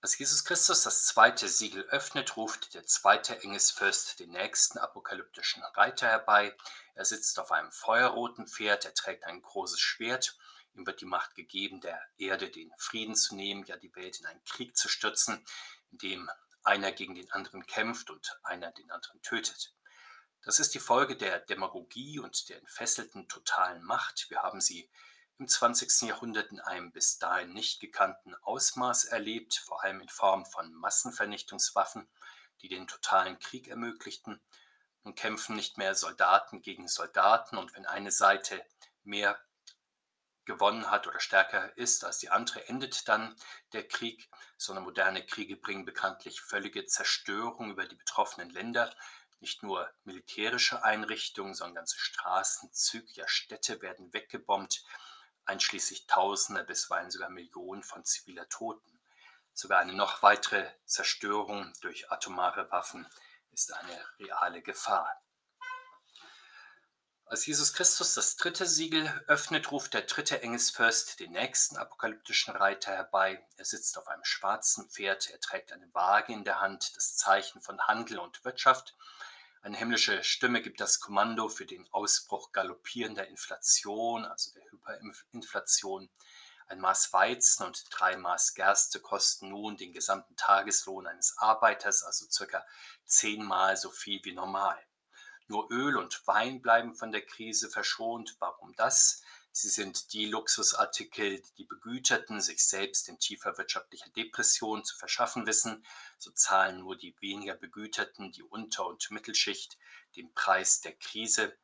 Als 0.00 0.16
Jesus 0.16 0.44
Christus 0.44 0.84
das 0.84 1.06
zweite 1.06 1.48
Siegel 1.48 1.82
öffnet, 1.86 2.36
ruft 2.36 2.72
der 2.74 2.86
zweite 2.86 3.42
Engelsfürst 3.42 4.20
den 4.20 4.30
nächsten 4.30 4.78
apokalyptischen 4.78 5.60
Reiter 5.74 6.06
herbei. 6.06 6.56
Er 6.94 7.04
sitzt 7.04 7.40
auf 7.40 7.50
einem 7.50 7.72
feuerroten 7.72 8.46
Pferd, 8.46 8.84
er 8.84 8.94
trägt 8.94 9.24
ein 9.24 9.42
großes 9.42 9.80
Schwert. 9.80 10.38
Ihm 10.74 10.86
wird 10.86 11.00
die 11.00 11.06
Macht 11.06 11.34
gegeben, 11.34 11.80
der 11.80 12.00
Erde 12.16 12.48
den 12.48 12.72
Frieden 12.78 13.16
zu 13.16 13.34
nehmen, 13.34 13.64
ja 13.64 13.76
die 13.76 13.92
Welt 13.96 14.20
in 14.20 14.26
einen 14.26 14.44
Krieg 14.44 14.76
zu 14.76 14.88
stürzen, 14.88 15.44
in 15.90 15.98
dem 15.98 16.30
einer 16.62 16.92
gegen 16.92 17.16
den 17.16 17.32
anderen 17.32 17.66
kämpft 17.66 18.08
und 18.08 18.38
einer 18.44 18.70
den 18.70 18.88
anderen 18.92 19.20
tötet. 19.22 19.74
Das 20.42 20.60
ist 20.60 20.74
die 20.74 20.78
Folge 20.78 21.16
der 21.16 21.40
Demagogie 21.40 22.20
und 22.20 22.48
der 22.48 22.58
entfesselten 22.58 23.28
totalen 23.28 23.82
Macht. 23.82 24.30
Wir 24.30 24.42
haben 24.42 24.60
sie 24.60 24.88
im 25.38 25.46
20. 25.46 26.08
Jahrhundert 26.08 26.50
in 26.50 26.60
einem 26.60 26.92
bis 26.92 27.18
dahin 27.18 27.52
nicht 27.52 27.80
gekannten 27.80 28.34
Ausmaß 28.34 29.04
erlebt, 29.04 29.54
vor 29.54 29.82
allem 29.82 30.00
in 30.00 30.08
Form 30.08 30.46
von 30.46 30.72
Massenvernichtungswaffen, 30.74 32.08
die 32.60 32.68
den 32.68 32.86
totalen 32.86 33.38
Krieg 33.38 33.68
ermöglichten. 33.68 34.40
Nun 35.04 35.14
kämpfen 35.14 35.54
nicht 35.54 35.78
mehr 35.78 35.94
Soldaten 35.94 36.62
gegen 36.62 36.88
Soldaten 36.88 37.56
und 37.56 37.74
wenn 37.74 37.86
eine 37.86 38.10
Seite 38.10 38.64
mehr 39.04 39.38
gewonnen 40.44 40.90
hat 40.90 41.06
oder 41.06 41.20
stärker 41.20 41.76
ist 41.76 42.04
als 42.04 42.18
die 42.18 42.30
andere, 42.30 42.66
endet 42.68 43.06
dann 43.06 43.36
der 43.72 43.86
Krieg, 43.86 44.28
sondern 44.56 44.84
moderne 44.84 45.24
Kriege 45.24 45.56
bringen 45.56 45.84
bekanntlich 45.84 46.40
völlige 46.40 46.86
Zerstörung 46.86 47.70
über 47.70 47.86
die 47.86 47.96
betroffenen 47.96 48.50
Länder. 48.50 48.92
Nicht 49.40 49.62
nur 49.62 49.88
militärische 50.04 50.82
Einrichtungen, 50.84 51.54
sondern 51.54 51.76
ganze 51.76 51.98
Straßen, 51.98 52.72
Züge, 52.72 53.10
ja 53.12 53.28
Städte 53.28 53.80
werden 53.82 54.12
weggebombt 54.12 54.84
einschließlich 55.48 56.06
Tausende, 56.06 56.62
bisweilen 56.62 57.10
sogar 57.10 57.30
Millionen 57.30 57.82
von 57.82 58.04
ziviler 58.04 58.48
Toten. 58.48 59.00
Sogar 59.54 59.80
eine 59.80 59.94
noch 59.94 60.22
weitere 60.22 60.70
Zerstörung 60.84 61.72
durch 61.80 62.12
atomare 62.12 62.70
Waffen 62.70 63.08
ist 63.50 63.72
eine 63.72 63.98
reale 64.18 64.62
Gefahr. 64.62 65.20
Als 67.30 67.44
Jesus 67.44 67.74
Christus 67.74 68.14
das 68.14 68.36
dritte 68.36 68.64
Siegel 68.64 69.06
öffnet, 69.26 69.70
ruft 69.70 69.92
der 69.92 70.00
dritte 70.00 70.40
Engelsfürst 70.40 71.20
den 71.20 71.32
nächsten 71.32 71.76
apokalyptischen 71.76 72.56
Reiter 72.56 72.92
herbei. 72.92 73.46
Er 73.58 73.66
sitzt 73.66 73.98
auf 73.98 74.08
einem 74.08 74.24
schwarzen 74.24 74.88
Pferd, 74.88 75.28
er 75.28 75.38
trägt 75.38 75.70
eine 75.70 75.92
Waage 75.92 76.32
in 76.32 76.44
der 76.44 76.60
Hand, 76.60 76.96
das 76.96 77.16
Zeichen 77.16 77.60
von 77.60 77.78
Handel 77.82 78.18
und 78.18 78.46
Wirtschaft. 78.46 78.96
Eine 79.60 79.76
himmlische 79.76 80.24
Stimme 80.24 80.62
gibt 80.62 80.80
das 80.80 81.00
Kommando 81.00 81.50
für 81.50 81.66
den 81.66 81.86
Ausbruch 81.92 82.50
galoppierender 82.52 83.26
Inflation, 83.28 84.24
also 84.24 84.50
der 84.54 84.64
Hyperinflation. 84.70 86.08
Ein 86.66 86.80
Maß 86.80 87.12
Weizen 87.12 87.66
und 87.66 87.84
drei 87.90 88.16
Maß 88.16 88.54
Gerste 88.54 89.00
kosten 89.00 89.50
nun 89.50 89.76
den 89.76 89.92
gesamten 89.92 90.34
Tageslohn 90.36 91.06
eines 91.06 91.36
Arbeiters, 91.36 92.04
also 92.04 92.24
circa 92.30 92.64
zehnmal 93.04 93.76
so 93.76 93.90
viel 93.90 94.24
wie 94.24 94.32
normal. 94.32 94.82
Nur 95.48 95.70
Öl 95.70 95.96
und 95.96 96.26
Wein 96.26 96.60
bleiben 96.60 96.94
von 96.94 97.10
der 97.10 97.24
Krise 97.24 97.70
verschont. 97.70 98.36
Warum 98.38 98.74
das? 98.76 99.22
Sie 99.50 99.68
sind 99.68 100.12
die 100.12 100.26
Luxusartikel, 100.26 101.40
die 101.40 101.54
die 101.54 101.64
Begüterten 101.64 102.40
sich 102.40 102.64
selbst 102.64 103.08
in 103.08 103.18
tiefer 103.18 103.58
wirtschaftlicher 103.58 104.10
Depression 104.10 104.84
zu 104.84 104.96
verschaffen 104.96 105.46
wissen. 105.46 105.84
So 106.18 106.30
zahlen 106.30 106.80
nur 106.80 106.96
die 106.96 107.16
weniger 107.20 107.54
Begüterten, 107.54 108.30
die 108.30 108.42
Unter- 108.42 108.86
und 108.86 109.10
Mittelschicht, 109.10 109.78
den 110.16 110.32
Preis 110.34 110.80
der 110.80 110.94
Krise 110.94 111.56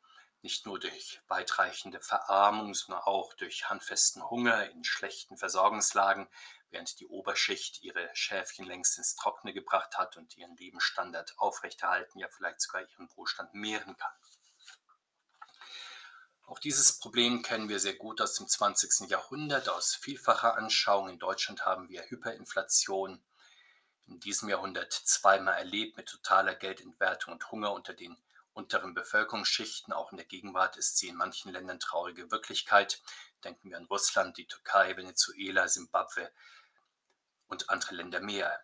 nicht 0.45 0.67
nur 0.67 0.79
durch 0.79 1.21
weitreichende 1.26 2.00
Verarmung, 2.00 2.75
sondern 2.75 3.03
auch 3.05 3.33
durch 3.35 3.71
handfesten 3.71 4.29
Hunger 4.29 4.71
in 4.71 4.85
schlechten 4.85 5.38
Versorgungslagen, 5.38 6.29
während 6.75 6.99
die 7.00 7.07
Oberschicht 7.07 7.83
ihre 7.83 8.11
Schäfchen 8.14 8.66
längst 8.66 8.99
ins 8.99 9.14
Trockene 9.14 9.54
gebracht 9.54 9.97
hat 9.97 10.16
und 10.16 10.37
ihren 10.37 10.57
Lebensstandard 10.57 11.38
aufrechterhalten, 11.38 12.19
ja 12.19 12.28
vielleicht 12.28 12.61
sogar 12.61 12.83
ihren 12.83 13.09
Wohlstand 13.16 13.54
mehren 13.54 13.97
kann. 13.97 14.12
Auch 16.47 16.59
dieses 16.59 16.99
Problem 16.99 17.43
kennen 17.43 17.69
wir 17.69 17.81
sehr 17.81 17.95
gut 17.95 18.21
aus 18.21 18.35
dem 18.35 18.49
20. 18.49 19.09
Jahrhundert, 19.09 19.69
aus 19.69 19.95
vielfacher 19.95 20.57
Anschauung. 20.57 21.09
In 21.09 21.19
Deutschland 21.19 21.64
haben 21.64 21.88
wir 21.88 22.02
Hyperinflation 22.02 23.25
in 24.07 24.21
diesem 24.21 24.50
Jahrhundert 24.50 24.93
zweimal 24.93 25.54
erlebt 25.54 25.97
mit 25.97 26.09
totaler 26.09 26.54
Geldentwertung 26.54 27.33
und 27.33 27.50
Hunger 27.50 27.73
unter 27.73 27.95
den 27.95 28.16
unteren 28.52 28.95
Bevölkerungsschichten. 28.95 29.95
Auch 29.95 30.11
in 30.12 30.19
der 30.19 30.26
Gegenwart 30.26 30.76
ist 30.76 30.99
sie 30.99 31.09
in 31.09 31.16
manchen 31.16 31.52
Ländern 31.52 31.81
traurige 31.81 32.31
Wirklichkeit. 32.31 33.00
Denken 33.43 33.71
wir 33.71 33.78
an 33.78 33.87
Russland, 33.87 34.37
die 34.37 34.47
Türkei, 34.47 34.97
Venezuela, 34.97 35.69
Simbabwe 35.69 36.31
und 37.49 37.71
andere 37.71 37.95
Länder 37.95 38.21
mehr. 38.21 38.61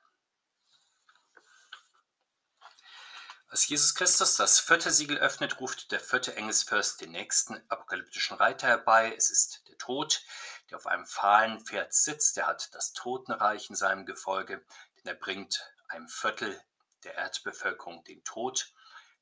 Als 3.49 3.67
Jesus 3.67 3.97
Christus 3.97 4.37
das 4.37 4.61
vierte 4.61 4.93
Siegel 4.93 5.19
öffnet, 5.19 5.61
ruft 5.61 5.91
der 5.91 5.99
vierte 5.99 6.37
Engelsfürst 6.37 7.01
den 7.01 7.11
nächsten 7.11 7.61
apokalyptischen 7.69 8.37
Reiter 8.37 8.69
herbei. 8.69 9.13
Es 9.17 9.29
ist 9.29 9.67
der 9.69 9.77
Tod, 9.77 10.23
der 10.71 10.79
auf 10.79 10.87
einem 10.87 11.05
fahlen 11.05 11.61
Pferd 11.65 11.93
sitzt. 11.93 12.39
Er 12.39 12.47
hat 12.47 12.73
das 12.75 12.93
Totenreich 12.93 13.69
in 13.69 13.75
seinem 13.75 14.07
Gefolge, 14.07 14.65
denn 14.97 15.07
er 15.07 15.17
bringt 15.17 15.69
einem 15.89 16.09
Viertel 16.09 16.63
der 17.03 17.17
Erdbevölkerung 17.17 18.05
den 18.05 18.23
Tod 18.23 18.73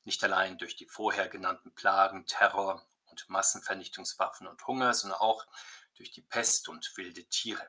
nicht 0.03 0.23
allein 0.23 0.57
durch 0.57 0.75
die 0.75 0.87
vorher 0.87 1.27
genannten 1.27 1.73
Plagen, 1.73 2.25
Terror 2.25 2.87
und 3.05 3.29
Massenvernichtungswaffen 3.29 4.47
und 4.47 4.65
Hunger, 4.67 4.93
sondern 4.93 5.19
auch 5.19 5.45
durch 5.95 6.11
die 6.11 6.21
Pest 6.21 6.69
und 6.69 6.95
wilde 6.97 7.25
Tiere. 7.25 7.67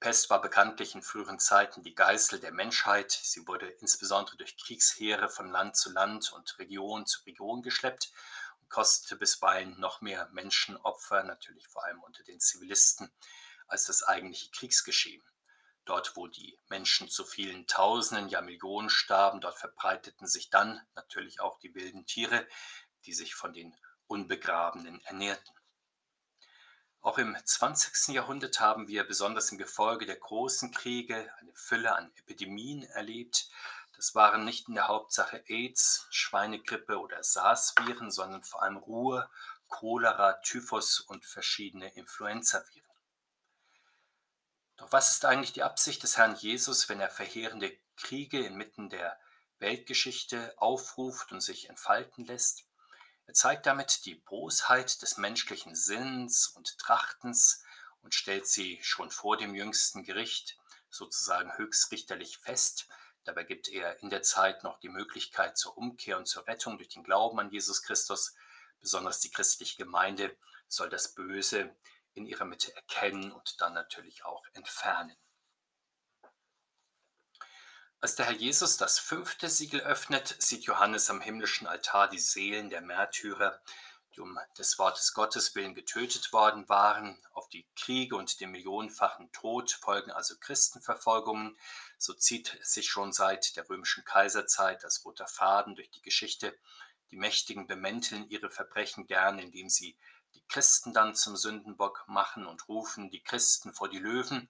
Pest 0.00 0.30
war 0.30 0.40
bekanntlich 0.40 0.94
in 0.94 1.02
früheren 1.02 1.38
Zeiten 1.38 1.82
die 1.82 1.94
Geißel 1.94 2.40
der 2.40 2.52
Menschheit. 2.52 3.12
Sie 3.12 3.46
wurde 3.46 3.66
insbesondere 3.68 4.38
durch 4.38 4.56
Kriegsheere 4.56 5.28
von 5.28 5.50
Land 5.50 5.76
zu 5.76 5.92
Land 5.92 6.32
und 6.32 6.58
Region 6.58 7.04
zu 7.04 7.22
Region 7.24 7.60
geschleppt 7.60 8.10
und 8.62 8.70
kostete 8.70 9.16
bisweilen 9.16 9.78
noch 9.78 10.00
mehr 10.00 10.30
Menschenopfer, 10.32 11.22
natürlich 11.22 11.68
vor 11.68 11.84
allem 11.84 12.02
unter 12.02 12.24
den 12.24 12.40
Zivilisten, 12.40 13.12
als 13.66 13.84
das 13.84 14.02
eigentliche 14.02 14.50
Kriegsgeschehen. 14.52 15.22
Dort, 15.84 16.16
wo 16.16 16.28
die 16.28 16.58
Menschen 16.70 17.10
zu 17.10 17.26
vielen 17.26 17.66
Tausenden, 17.66 18.30
ja 18.30 18.40
Millionen 18.40 18.88
starben, 18.88 19.42
dort 19.42 19.58
verbreiteten 19.58 20.26
sich 20.26 20.48
dann 20.48 20.80
natürlich 20.94 21.40
auch 21.40 21.58
die 21.58 21.74
wilden 21.74 22.06
Tiere, 22.06 22.48
die 23.04 23.12
sich 23.12 23.34
von 23.34 23.52
den 23.52 23.76
Unbegrabenen 24.06 25.02
ernährten. 25.04 25.59
Auch 27.02 27.16
im 27.16 27.34
20. 27.42 28.14
Jahrhundert 28.14 28.60
haben 28.60 28.86
wir 28.86 29.04
besonders 29.04 29.50
im 29.52 29.58
Gefolge 29.58 30.04
der 30.04 30.16
großen 30.16 30.70
Kriege 30.70 31.32
eine 31.38 31.54
Fülle 31.54 31.96
an 31.96 32.12
Epidemien 32.16 32.82
erlebt. 32.82 33.48
Das 33.96 34.14
waren 34.14 34.44
nicht 34.44 34.68
in 34.68 34.74
der 34.74 34.88
Hauptsache 34.88 35.42
AIDS, 35.46 36.06
Schweinegrippe 36.10 37.00
oder 37.00 37.22
SARS-Viren, 37.22 38.10
sondern 38.10 38.42
vor 38.42 38.62
allem 38.62 38.76
Ruhr, 38.76 39.30
Cholera, 39.68 40.34
Typhus 40.42 41.00
und 41.00 41.24
verschiedene 41.24 41.88
Influenza-Viren. 41.94 42.84
Doch 44.76 44.92
was 44.92 45.12
ist 45.12 45.24
eigentlich 45.24 45.54
die 45.54 45.62
Absicht 45.62 46.02
des 46.02 46.18
Herrn 46.18 46.36
Jesus, 46.36 46.90
wenn 46.90 47.00
er 47.00 47.08
verheerende 47.08 47.74
Kriege 47.96 48.44
inmitten 48.44 48.90
der 48.90 49.18
Weltgeschichte 49.58 50.52
aufruft 50.58 51.32
und 51.32 51.40
sich 51.40 51.70
entfalten 51.70 52.26
lässt? 52.26 52.64
Er 53.30 53.34
zeigt 53.34 53.66
damit 53.66 54.06
die 54.06 54.16
Bosheit 54.16 55.02
des 55.02 55.16
menschlichen 55.16 55.76
Sinns 55.76 56.48
und 56.48 56.76
Trachtens 56.78 57.62
und 58.02 58.12
stellt 58.12 58.48
sie 58.48 58.80
schon 58.82 59.12
vor 59.12 59.36
dem 59.36 59.54
jüngsten 59.54 60.02
Gericht 60.02 60.58
sozusagen 60.88 61.56
höchstrichterlich 61.56 62.38
fest. 62.38 62.88
Dabei 63.22 63.44
gibt 63.44 63.68
er 63.68 64.02
in 64.02 64.10
der 64.10 64.22
Zeit 64.24 64.64
noch 64.64 64.80
die 64.80 64.88
Möglichkeit 64.88 65.56
zur 65.56 65.78
Umkehr 65.78 66.18
und 66.18 66.26
zur 66.26 66.48
Rettung 66.48 66.76
durch 66.76 66.88
den 66.88 67.04
Glauben 67.04 67.38
an 67.38 67.52
Jesus 67.52 67.84
Christus. 67.84 68.34
Besonders 68.80 69.20
die 69.20 69.30
christliche 69.30 69.76
Gemeinde 69.76 70.36
soll 70.66 70.88
das 70.88 71.14
Böse 71.14 71.72
in 72.14 72.26
ihrer 72.26 72.46
Mitte 72.46 72.74
erkennen 72.74 73.30
und 73.30 73.60
dann 73.60 73.74
natürlich 73.74 74.24
auch 74.24 74.44
entfernen. 74.54 75.16
Als 78.02 78.14
der 78.14 78.24
Herr 78.24 78.34
Jesus 78.34 78.78
das 78.78 78.98
fünfte 78.98 79.50
Siegel 79.50 79.82
öffnet, 79.82 80.34
sieht 80.38 80.64
Johannes 80.64 81.10
am 81.10 81.20
himmlischen 81.20 81.66
Altar 81.66 82.08
die 82.08 82.18
Seelen 82.18 82.70
der 82.70 82.80
Märtyrer, 82.80 83.60
die 84.14 84.20
um 84.20 84.38
des 84.56 84.78
Wortes 84.78 85.12
Gottes 85.12 85.54
willen 85.54 85.74
getötet 85.74 86.32
worden 86.32 86.66
waren. 86.70 87.22
Auf 87.34 87.50
die 87.50 87.68
Kriege 87.76 88.16
und 88.16 88.40
den 88.40 88.52
millionenfachen 88.52 89.30
Tod 89.32 89.72
folgen 89.72 90.12
also 90.12 90.34
Christenverfolgungen. 90.38 91.58
So 91.98 92.14
zieht 92.14 92.58
sich 92.62 92.88
schon 92.88 93.12
seit 93.12 93.54
der 93.56 93.68
römischen 93.68 94.02
Kaiserzeit 94.02 94.82
als 94.82 95.04
roter 95.04 95.26
Faden 95.26 95.74
durch 95.74 95.90
die 95.90 96.00
Geschichte. 96.00 96.58
Die 97.10 97.16
Mächtigen 97.16 97.66
bemänteln 97.66 98.30
ihre 98.30 98.48
Verbrechen 98.48 99.08
gern, 99.08 99.38
indem 99.38 99.68
sie 99.68 99.98
die 100.34 100.42
Christen 100.48 100.94
dann 100.94 101.14
zum 101.14 101.36
Sündenbock 101.36 102.04
machen 102.06 102.46
und 102.46 102.66
rufen 102.66 103.10
die 103.10 103.22
Christen 103.22 103.74
vor 103.74 103.90
die 103.90 103.98
Löwen. 103.98 104.48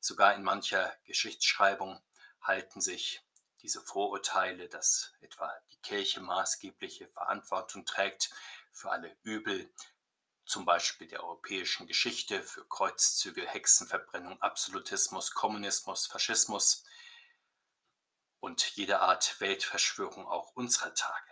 Sogar 0.00 0.34
in 0.34 0.42
mancher 0.42 0.94
Geschichtsschreibung 1.06 1.98
halten 2.42 2.80
sich 2.80 3.22
diese 3.62 3.80
Vorurteile, 3.80 4.68
dass 4.68 5.12
etwa 5.20 5.52
die 5.72 5.78
Kirche 5.78 6.20
maßgebliche 6.20 7.08
Verantwortung 7.08 7.84
trägt 7.84 8.30
für 8.72 8.90
alle 8.90 9.16
Übel, 9.22 9.70
zum 10.46 10.64
Beispiel 10.64 11.06
der 11.06 11.22
europäischen 11.22 11.86
Geschichte, 11.86 12.42
für 12.42 12.66
Kreuzzüge, 12.66 13.46
Hexenverbrennung, 13.46 14.40
Absolutismus, 14.40 15.32
Kommunismus, 15.32 16.06
Faschismus 16.06 16.84
und 18.40 18.64
jede 18.76 19.00
Art 19.00 19.40
Weltverschwörung 19.40 20.26
auch 20.26 20.52
unserer 20.56 20.94
Tage. 20.94 21.30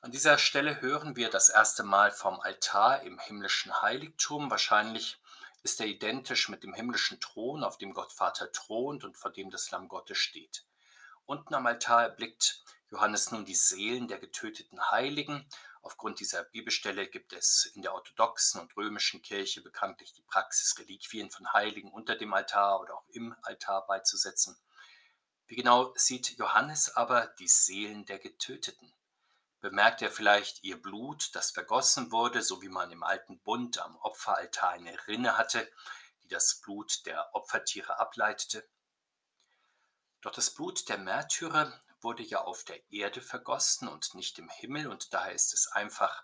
An 0.00 0.12
dieser 0.12 0.38
Stelle 0.38 0.80
hören 0.80 1.16
wir 1.16 1.30
das 1.30 1.48
erste 1.48 1.82
Mal 1.82 2.12
vom 2.12 2.38
Altar 2.40 3.02
im 3.02 3.18
himmlischen 3.18 3.82
Heiligtum. 3.82 4.50
Wahrscheinlich 4.50 5.20
ist 5.66 5.80
er 5.80 5.86
identisch 5.88 6.48
mit 6.48 6.62
dem 6.62 6.74
himmlischen 6.74 7.18
Thron, 7.18 7.64
auf 7.64 7.76
dem 7.76 7.92
Gott 7.92 8.12
Vater 8.12 8.52
thront 8.52 9.02
und 9.02 9.18
vor 9.18 9.32
dem 9.32 9.50
das 9.50 9.72
Lamm 9.72 9.88
Gottes 9.88 10.16
steht. 10.16 10.64
Unten 11.24 11.54
am 11.54 11.66
Altar 11.66 12.04
erblickt 12.04 12.62
Johannes 12.88 13.32
nun 13.32 13.44
die 13.44 13.56
Seelen 13.56 14.06
der 14.06 14.20
getöteten 14.20 14.92
Heiligen. 14.92 15.44
Aufgrund 15.82 16.20
dieser 16.20 16.44
Bibelstelle 16.44 17.08
gibt 17.08 17.32
es 17.32 17.68
in 17.74 17.82
der 17.82 17.94
orthodoxen 17.94 18.60
und 18.60 18.76
römischen 18.76 19.22
Kirche 19.22 19.60
bekanntlich 19.60 20.12
die 20.12 20.22
Praxis, 20.22 20.78
Reliquien 20.78 21.32
von 21.32 21.52
Heiligen 21.52 21.90
unter 21.90 22.14
dem 22.14 22.32
Altar 22.32 22.80
oder 22.80 22.94
auch 22.94 23.08
im 23.08 23.34
Altar 23.42 23.88
beizusetzen. 23.88 24.56
Wie 25.48 25.56
genau 25.56 25.92
sieht 25.96 26.38
Johannes 26.38 26.94
aber 26.94 27.34
die 27.40 27.48
Seelen 27.48 28.04
der 28.04 28.20
Getöteten? 28.20 28.92
Bemerkt 29.66 30.00
er 30.00 30.12
vielleicht 30.12 30.62
ihr 30.62 30.80
Blut, 30.80 31.34
das 31.34 31.50
vergossen 31.50 32.12
wurde, 32.12 32.40
so 32.40 32.62
wie 32.62 32.68
man 32.68 32.92
im 32.92 33.02
alten 33.02 33.40
Bund 33.40 33.80
am 33.80 33.96
Opferaltar 33.96 34.70
eine 34.70 34.96
Rinne 35.08 35.36
hatte, 35.36 35.68
die 36.22 36.28
das 36.28 36.60
Blut 36.60 37.04
der 37.04 37.34
Opfertiere 37.34 37.98
ableitete. 37.98 38.64
Doch 40.20 40.30
das 40.30 40.54
Blut 40.54 40.88
der 40.88 40.98
Märtyrer 40.98 41.80
wurde 42.00 42.22
ja 42.22 42.42
auf 42.42 42.62
der 42.62 42.80
Erde 42.92 43.20
vergossen 43.20 43.88
und 43.88 44.14
nicht 44.14 44.38
im 44.38 44.48
Himmel, 44.48 44.86
und 44.86 45.12
daher 45.12 45.32
ist 45.32 45.52
es 45.52 45.66
einfach 45.72 46.22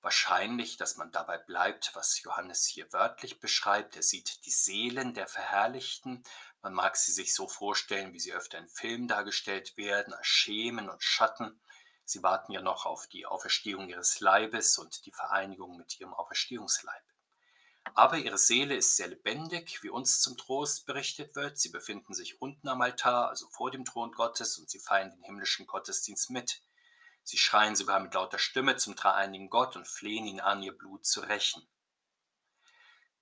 wahrscheinlich, 0.00 0.78
dass 0.78 0.96
man 0.96 1.12
dabei 1.12 1.36
bleibt, 1.36 1.94
was 1.94 2.22
Johannes 2.22 2.64
hier 2.64 2.90
wörtlich 2.94 3.40
beschreibt. 3.40 3.94
Er 3.96 4.02
sieht 4.02 4.46
die 4.46 4.50
Seelen 4.50 5.12
der 5.12 5.26
Verherrlichten. 5.26 6.24
Man 6.62 6.72
mag 6.72 6.96
sie 6.96 7.12
sich 7.12 7.34
so 7.34 7.46
vorstellen, 7.46 8.14
wie 8.14 8.20
sie 8.20 8.32
öfter 8.32 8.56
in 8.56 8.68
Filmen 8.68 9.06
dargestellt 9.06 9.76
werden, 9.76 10.14
als 10.14 10.26
Schemen 10.26 10.88
und 10.88 11.02
Schatten 11.02 11.60
Sie 12.10 12.24
warten 12.24 12.50
ja 12.50 12.60
noch 12.60 12.86
auf 12.86 13.06
die 13.06 13.24
Auferstehung 13.24 13.88
ihres 13.88 14.18
Leibes 14.18 14.78
und 14.78 15.06
die 15.06 15.12
Vereinigung 15.12 15.76
mit 15.76 16.00
ihrem 16.00 16.12
Auferstehungsleib. 16.12 17.04
Aber 17.94 18.16
ihre 18.16 18.36
Seele 18.36 18.74
ist 18.74 18.96
sehr 18.96 19.06
lebendig, 19.06 19.84
wie 19.84 19.90
uns 19.90 20.20
zum 20.20 20.36
Trost 20.36 20.86
berichtet 20.86 21.36
wird. 21.36 21.56
Sie 21.58 21.68
befinden 21.68 22.12
sich 22.12 22.42
unten 22.42 22.66
am 22.68 22.82
Altar, 22.82 23.28
also 23.28 23.46
vor 23.50 23.70
dem 23.70 23.84
Thron 23.84 24.10
Gottes, 24.10 24.58
und 24.58 24.68
sie 24.68 24.80
feiern 24.80 25.12
den 25.12 25.22
himmlischen 25.22 25.68
Gottesdienst 25.68 26.30
mit. 26.30 26.60
Sie 27.22 27.38
schreien 27.38 27.76
sogar 27.76 28.00
mit 28.00 28.12
lauter 28.12 28.40
Stimme 28.40 28.76
zum 28.76 28.96
dreieinigen 28.96 29.48
Gott 29.48 29.76
und 29.76 29.86
flehen 29.86 30.26
ihn 30.26 30.40
an, 30.40 30.64
ihr 30.64 30.76
Blut 30.76 31.06
zu 31.06 31.20
rächen. 31.20 31.62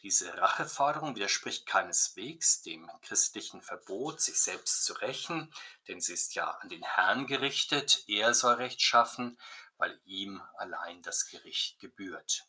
Diese 0.02 0.32
Racheforderung 0.38 1.16
widerspricht 1.16 1.66
keineswegs 1.66 2.62
dem 2.62 2.88
christlichen 3.02 3.62
Verbot, 3.62 4.20
sich 4.20 4.40
selbst 4.40 4.84
zu 4.84 4.92
rächen, 4.92 5.52
denn 5.88 6.00
sie 6.00 6.12
ist 6.12 6.36
ja 6.36 6.50
an 6.50 6.68
den 6.68 6.84
Herrn 6.84 7.26
gerichtet, 7.26 8.04
er 8.06 8.32
soll 8.32 8.54
Recht 8.54 8.80
schaffen, 8.80 9.38
weil 9.76 10.00
ihm 10.04 10.40
allein 10.56 11.02
das 11.02 11.26
Gericht 11.26 11.80
gebührt. 11.80 12.46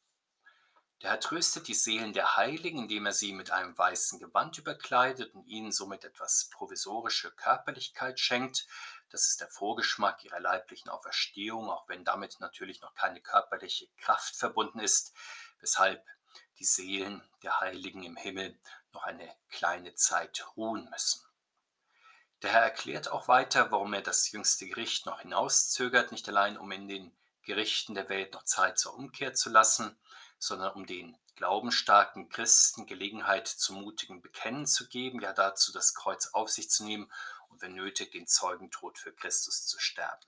Der 1.01 1.11
Herr 1.11 1.19
tröstet 1.19 1.67
die 1.69 1.73
Seelen 1.73 2.13
der 2.13 2.35
Heiligen, 2.35 2.79
indem 2.79 3.05
er 3.05 3.13
sie 3.13 3.31
mit 3.31 3.51
einem 3.51 3.75
weißen 3.75 4.19
Gewand 4.19 4.57
überkleidet 4.57 5.33
und 5.33 5.47
ihnen 5.47 5.71
somit 5.71 6.03
etwas 6.03 6.49
provisorische 6.51 7.31
Körperlichkeit 7.31 8.19
schenkt. 8.19 8.67
Das 9.09 9.25
ist 9.25 9.39
der 9.39 9.47
Vorgeschmack 9.47 10.23
ihrer 10.25 10.41
leiblichen 10.41 10.89
Auferstehung, 10.89 11.69
auch 11.69 11.87
wenn 11.87 12.03
damit 12.03 12.41
natürlich 12.41 12.81
noch 12.81 12.93
keine 12.93 13.21
körperliche 13.21 13.87
Kraft 13.97 14.35
verbunden 14.35 14.79
ist, 14.79 15.13
weshalb 15.61 16.05
die 16.59 16.65
Seelen 16.65 17.23
der 17.41 17.59
Heiligen 17.61 18.03
im 18.03 18.17
Himmel 18.17 18.57
noch 18.93 19.03
eine 19.03 19.33
kleine 19.49 19.95
Zeit 19.95 20.45
ruhen 20.55 20.89
müssen. 20.89 21.21
Der 22.41 22.51
Herr 22.51 22.61
erklärt 22.61 23.11
auch 23.11 23.27
weiter, 23.27 23.71
warum 23.71 23.93
er 23.93 24.01
das 24.01 24.31
jüngste 24.31 24.67
Gericht 24.67 25.05
noch 25.05 25.21
hinauszögert, 25.21 26.11
nicht 26.11 26.27
allein 26.29 26.57
um 26.57 26.71
in 26.71 26.87
den 26.87 27.15
Gerichten 27.43 27.95
der 27.95 28.09
Welt 28.09 28.33
noch 28.33 28.43
Zeit 28.43 28.77
zur 28.77 28.95
Umkehr 28.95 29.33
zu 29.33 29.49
lassen, 29.49 29.97
sondern 30.37 30.73
um 30.73 30.85
den 30.85 31.17
glaubensstarken 31.35 32.29
Christen 32.29 32.85
Gelegenheit 32.85 33.47
zum 33.47 33.81
mutigen 33.81 34.21
Bekennen 34.21 34.65
zu 34.65 34.87
geben, 34.87 35.21
ja 35.21 35.33
dazu 35.33 35.71
das 35.71 35.93
Kreuz 35.93 36.27
auf 36.27 36.49
sich 36.49 36.69
zu 36.69 36.83
nehmen 36.83 37.11
und 37.49 37.61
wenn 37.61 37.73
nötig 37.73 38.11
den 38.11 38.27
Zeugentod 38.27 38.97
für 38.97 39.13
Christus 39.13 39.65
zu 39.65 39.79
sterben. 39.79 40.25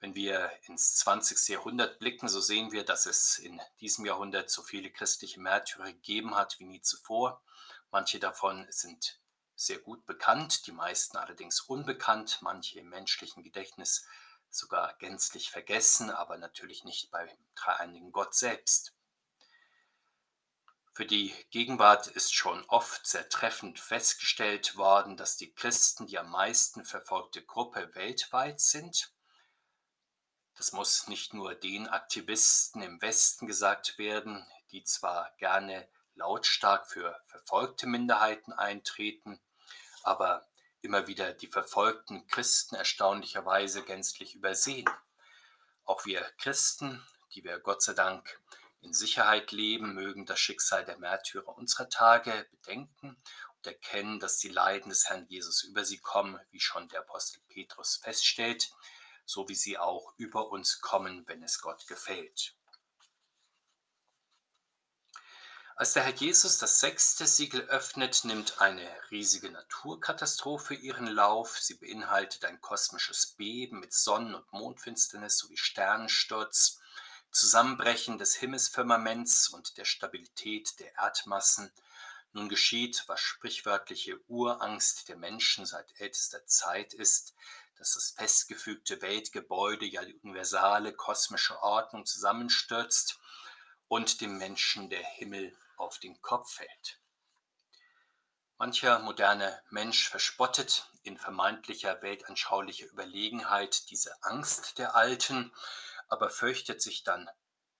Wenn 0.00 0.14
wir 0.14 0.52
ins 0.62 0.94
20. 0.96 1.48
Jahrhundert 1.48 1.98
blicken, 1.98 2.28
so 2.28 2.40
sehen 2.40 2.70
wir, 2.70 2.84
dass 2.84 3.06
es 3.06 3.38
in 3.38 3.60
diesem 3.80 4.06
Jahrhundert 4.06 4.48
so 4.48 4.62
viele 4.62 4.90
christliche 4.90 5.40
Märtyrer 5.40 5.92
gegeben 5.92 6.36
hat 6.36 6.58
wie 6.60 6.64
nie 6.64 6.80
zuvor. 6.80 7.42
Manche 7.90 8.20
davon 8.20 8.66
sind 8.70 9.18
sehr 9.56 9.78
gut 9.78 10.06
bekannt, 10.06 10.68
die 10.68 10.72
meisten 10.72 11.16
allerdings 11.16 11.60
unbekannt, 11.62 12.38
manche 12.42 12.78
im 12.78 12.88
menschlichen 12.88 13.42
Gedächtnis 13.42 14.06
sogar 14.50 14.94
gänzlich 14.98 15.50
vergessen, 15.50 16.10
aber 16.10 16.38
natürlich 16.38 16.84
nicht 16.84 17.10
beim 17.10 17.28
dreieinigen 17.56 18.12
Gott 18.12 18.34
selbst. 18.34 18.94
Für 20.92 21.06
die 21.06 21.32
Gegenwart 21.50 22.06
ist 22.08 22.34
schon 22.34 22.64
oft 22.66 23.06
sehr 23.06 23.28
treffend 23.28 23.78
festgestellt 23.78 24.76
worden, 24.76 25.16
dass 25.16 25.36
die 25.36 25.52
Christen 25.52 26.06
die 26.06 26.18
am 26.18 26.30
meisten 26.30 26.84
verfolgte 26.84 27.42
Gruppe 27.42 27.94
weltweit 27.94 28.60
sind. 28.60 29.12
Das 30.58 30.72
muss 30.72 31.06
nicht 31.06 31.34
nur 31.34 31.54
den 31.54 31.86
Aktivisten 31.86 32.82
im 32.82 33.00
Westen 33.00 33.46
gesagt 33.46 33.96
werden, 33.96 34.44
die 34.72 34.82
zwar 34.82 35.32
gerne 35.38 35.88
lautstark 36.16 36.90
für 36.90 37.16
verfolgte 37.26 37.86
Minderheiten 37.86 38.52
eintreten, 38.52 39.40
aber 40.02 40.48
immer 40.80 41.06
wieder 41.06 41.32
die 41.32 41.46
verfolgten 41.46 42.26
Christen 42.26 42.74
erstaunlicherweise 42.74 43.84
gänzlich 43.84 44.34
übersehen. 44.34 44.90
Auch 45.84 46.04
wir 46.04 46.22
Christen, 46.38 47.06
die 47.34 47.44
wir 47.44 47.60
Gott 47.60 47.80
sei 47.80 47.92
Dank 47.92 48.40
in 48.80 48.92
Sicherheit 48.92 49.52
leben, 49.52 49.94
mögen 49.94 50.26
das 50.26 50.40
Schicksal 50.40 50.84
der 50.84 50.98
Märtyrer 50.98 51.56
unserer 51.56 51.88
Tage 51.88 52.48
bedenken 52.50 53.16
und 53.56 53.66
erkennen, 53.66 54.18
dass 54.18 54.38
die 54.38 54.48
Leiden 54.48 54.88
des 54.88 55.08
Herrn 55.08 55.26
Jesus 55.28 55.62
über 55.62 55.84
sie 55.84 55.98
kommen, 55.98 56.40
wie 56.50 56.60
schon 56.60 56.88
der 56.88 57.00
Apostel 57.00 57.40
Petrus 57.46 57.94
feststellt 57.94 58.72
so 59.28 59.46
wie 59.46 59.54
sie 59.54 59.76
auch 59.76 60.14
über 60.16 60.48
uns 60.50 60.80
kommen, 60.80 61.28
wenn 61.28 61.42
es 61.42 61.60
Gott 61.60 61.86
gefällt. 61.86 62.54
Als 65.76 65.92
der 65.92 66.02
Herr 66.02 66.14
Jesus 66.14 66.56
das 66.56 66.80
sechste 66.80 67.26
Siegel 67.26 67.60
öffnet, 67.68 68.24
nimmt 68.24 68.60
eine 68.60 68.88
riesige 69.10 69.50
Naturkatastrophe 69.50 70.74
ihren 70.74 71.06
Lauf. 71.06 71.58
Sie 71.60 71.74
beinhaltet 71.74 72.46
ein 72.46 72.60
kosmisches 72.62 73.26
Beben 73.26 73.80
mit 73.80 73.92
Sonnen- 73.92 74.34
und 74.34 74.50
Mondfinsternis 74.50 75.36
sowie 75.36 75.58
Sternensturz, 75.58 76.80
Zusammenbrechen 77.30 78.16
des 78.16 78.34
Himmelsfirmaments 78.34 79.50
und 79.50 79.76
der 79.76 79.84
Stabilität 79.84 80.80
der 80.80 80.94
Erdmassen. 80.94 81.70
Nun 82.32 82.48
geschieht, 82.48 83.04
was 83.06 83.20
sprichwörtliche 83.20 84.18
Urangst 84.26 85.08
der 85.10 85.16
Menschen 85.16 85.66
seit 85.66 86.00
ältester 86.00 86.44
Zeit 86.46 86.94
ist, 86.94 87.34
dass 87.78 87.94
das 87.94 88.10
festgefügte 88.16 89.00
Weltgebäude, 89.00 89.86
ja 89.86 90.04
die 90.04 90.18
universale 90.18 90.92
kosmische 90.92 91.62
Ordnung 91.62 92.04
zusammenstürzt 92.06 93.18
und 93.86 94.20
dem 94.20 94.36
Menschen 94.38 94.90
der 94.90 95.02
Himmel 95.02 95.56
auf 95.76 95.98
den 95.98 96.20
Kopf 96.20 96.54
fällt. 96.54 97.00
Mancher 98.58 98.98
moderne 98.98 99.62
Mensch 99.70 100.08
verspottet 100.08 100.90
in 101.02 101.16
vermeintlicher 101.16 102.02
weltanschaulicher 102.02 102.86
Überlegenheit 102.88 103.88
diese 103.90 104.20
Angst 104.24 104.78
der 104.78 104.96
Alten, 104.96 105.54
aber 106.08 106.28
fürchtet 106.28 106.82
sich 106.82 107.04
dann 107.04 107.30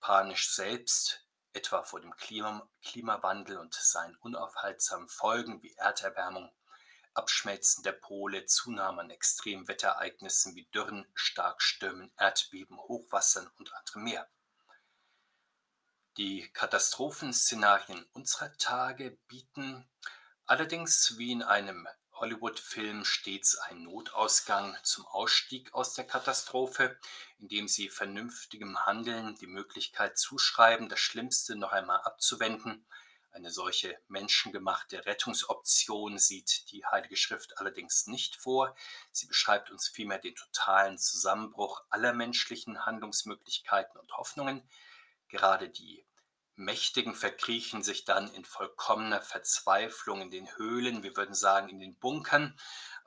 panisch 0.00 0.54
selbst, 0.54 1.24
etwa 1.52 1.82
vor 1.82 2.00
dem 2.00 2.14
Klima 2.14 2.68
Klimawandel 2.82 3.58
und 3.58 3.74
seinen 3.74 4.14
unaufhaltsamen 4.16 5.08
Folgen 5.08 5.62
wie 5.62 5.74
Erderwärmung, 5.74 6.52
Abschmelzen 7.18 7.82
der 7.82 7.92
Pole, 7.92 8.46
Zunahme 8.46 9.02
an 9.02 9.10
Extremwetterereignissen 9.10 10.54
wie 10.54 10.66
Dürren, 10.66 11.04
Starkstürmen, 11.14 12.12
Erdbeben, 12.16 12.78
Hochwassern 12.78 13.50
und 13.58 13.74
anderem 13.74 14.04
mehr. 14.04 14.30
Die 16.16 16.48
Katastrophenszenarien 16.52 18.04
unserer 18.12 18.56
Tage 18.56 19.18
bieten 19.26 19.88
allerdings 20.46 21.18
wie 21.18 21.32
in 21.32 21.42
einem 21.42 21.88
Hollywood-Film 22.12 23.04
stets 23.04 23.56
einen 23.56 23.84
Notausgang 23.84 24.76
zum 24.82 25.06
Ausstieg 25.06 25.74
aus 25.74 25.94
der 25.94 26.06
Katastrophe, 26.06 26.98
indem 27.38 27.68
sie 27.68 27.88
vernünftigem 27.88 28.86
Handeln 28.86 29.36
die 29.36 29.46
Möglichkeit 29.46 30.18
zuschreiben, 30.18 30.88
das 30.88 31.00
Schlimmste 31.00 31.56
noch 31.56 31.72
einmal 31.72 32.00
abzuwenden 32.02 32.86
eine 33.32 33.50
solche 33.50 33.98
menschengemachte 34.08 35.04
Rettungsoption 35.06 36.18
sieht 36.18 36.70
die 36.72 36.84
Heilige 36.86 37.16
Schrift 37.16 37.58
allerdings 37.58 38.06
nicht 38.06 38.36
vor. 38.36 38.74
Sie 39.12 39.26
beschreibt 39.26 39.70
uns 39.70 39.88
vielmehr 39.88 40.18
den 40.18 40.34
totalen 40.34 40.98
Zusammenbruch 40.98 41.82
aller 41.90 42.12
menschlichen 42.12 42.86
Handlungsmöglichkeiten 42.86 44.00
und 44.00 44.16
Hoffnungen. 44.16 44.68
Gerade 45.28 45.68
die 45.68 46.04
Mächtigen 46.58 47.14
verkriechen 47.14 47.84
sich 47.84 48.04
dann 48.04 48.32
in 48.34 48.44
vollkommener 48.44 49.20
Verzweiflung 49.20 50.22
in 50.22 50.30
den 50.30 50.56
Höhlen, 50.56 51.04
wir 51.04 51.16
würden 51.16 51.34
sagen 51.34 51.68
in 51.68 51.78
den 51.78 51.96
Bunkern, 51.96 52.58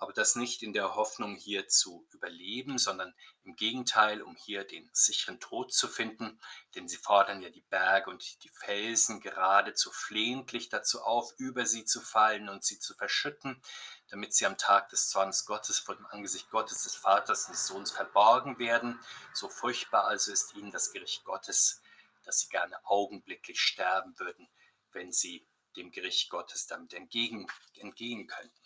aber 0.02 0.14
das 0.14 0.36
nicht 0.36 0.64
in 0.64 0.74
der 0.74 0.96
Hoffnung, 0.96 1.36
hier 1.36 1.68
zu 1.68 2.08
überleben, 2.12 2.80
sondern 2.80 3.14
im 3.44 3.56
Gegenteil, 3.56 4.24
um 4.24 4.36
hier 4.36 4.64
den 4.64 4.90
sicheren 4.94 5.40
Tod 5.40 5.72
zu 5.72 5.88
finden, 5.88 6.42
denn 6.74 6.88
sie 6.88 6.98
fordern 6.98 7.44
ja 7.44 7.52
die 7.52 7.62
Berge 7.62 8.10
und 8.10 8.44
die 8.44 8.50
Felsen 8.50 9.20
geradezu 9.20 9.92
flehentlich 9.92 10.70
dazu 10.70 11.04
auf, 11.04 11.36
über 11.38 11.68
sie 11.68 11.86
zu 11.86 12.02
fallen 12.02 12.50
und 12.50 12.64
sie 12.64 12.80
zu 12.80 12.96
verschütten, 12.96 13.62
damit 14.10 14.34
sie 14.34 14.48
am 14.48 14.58
Tag 14.58 14.90
des 14.90 15.08
Zorns 15.08 15.46
Gottes 15.46 15.78
vor 15.78 15.96
dem 15.96 16.08
Angesicht 16.08 16.50
Gottes, 16.50 16.82
des 16.82 16.96
Vaters 16.96 17.46
und 17.46 17.54
des 17.54 17.68
Sohns 17.68 17.92
verborgen 17.92 18.58
werden. 18.58 19.00
So 19.36 19.50
furchtbar 19.50 20.06
also 20.06 20.32
ist 20.32 20.56
ihnen 20.56 20.72
das 20.72 20.92
Gericht 20.92 21.26
Gottes, 21.26 21.80
dass 22.24 22.40
sie 22.40 22.50
gerne 22.50 22.84
augenblicklich 22.86 23.62
sterben 23.62 24.18
würden, 24.18 24.50
wenn 24.94 25.12
sie 25.12 25.48
dem 25.76 25.92
Gericht 25.92 26.32
Gottes 26.32 26.66
damit 26.66 26.96
entgegen, 26.96 27.46
entgehen 27.76 28.26
könnten. 28.26 28.61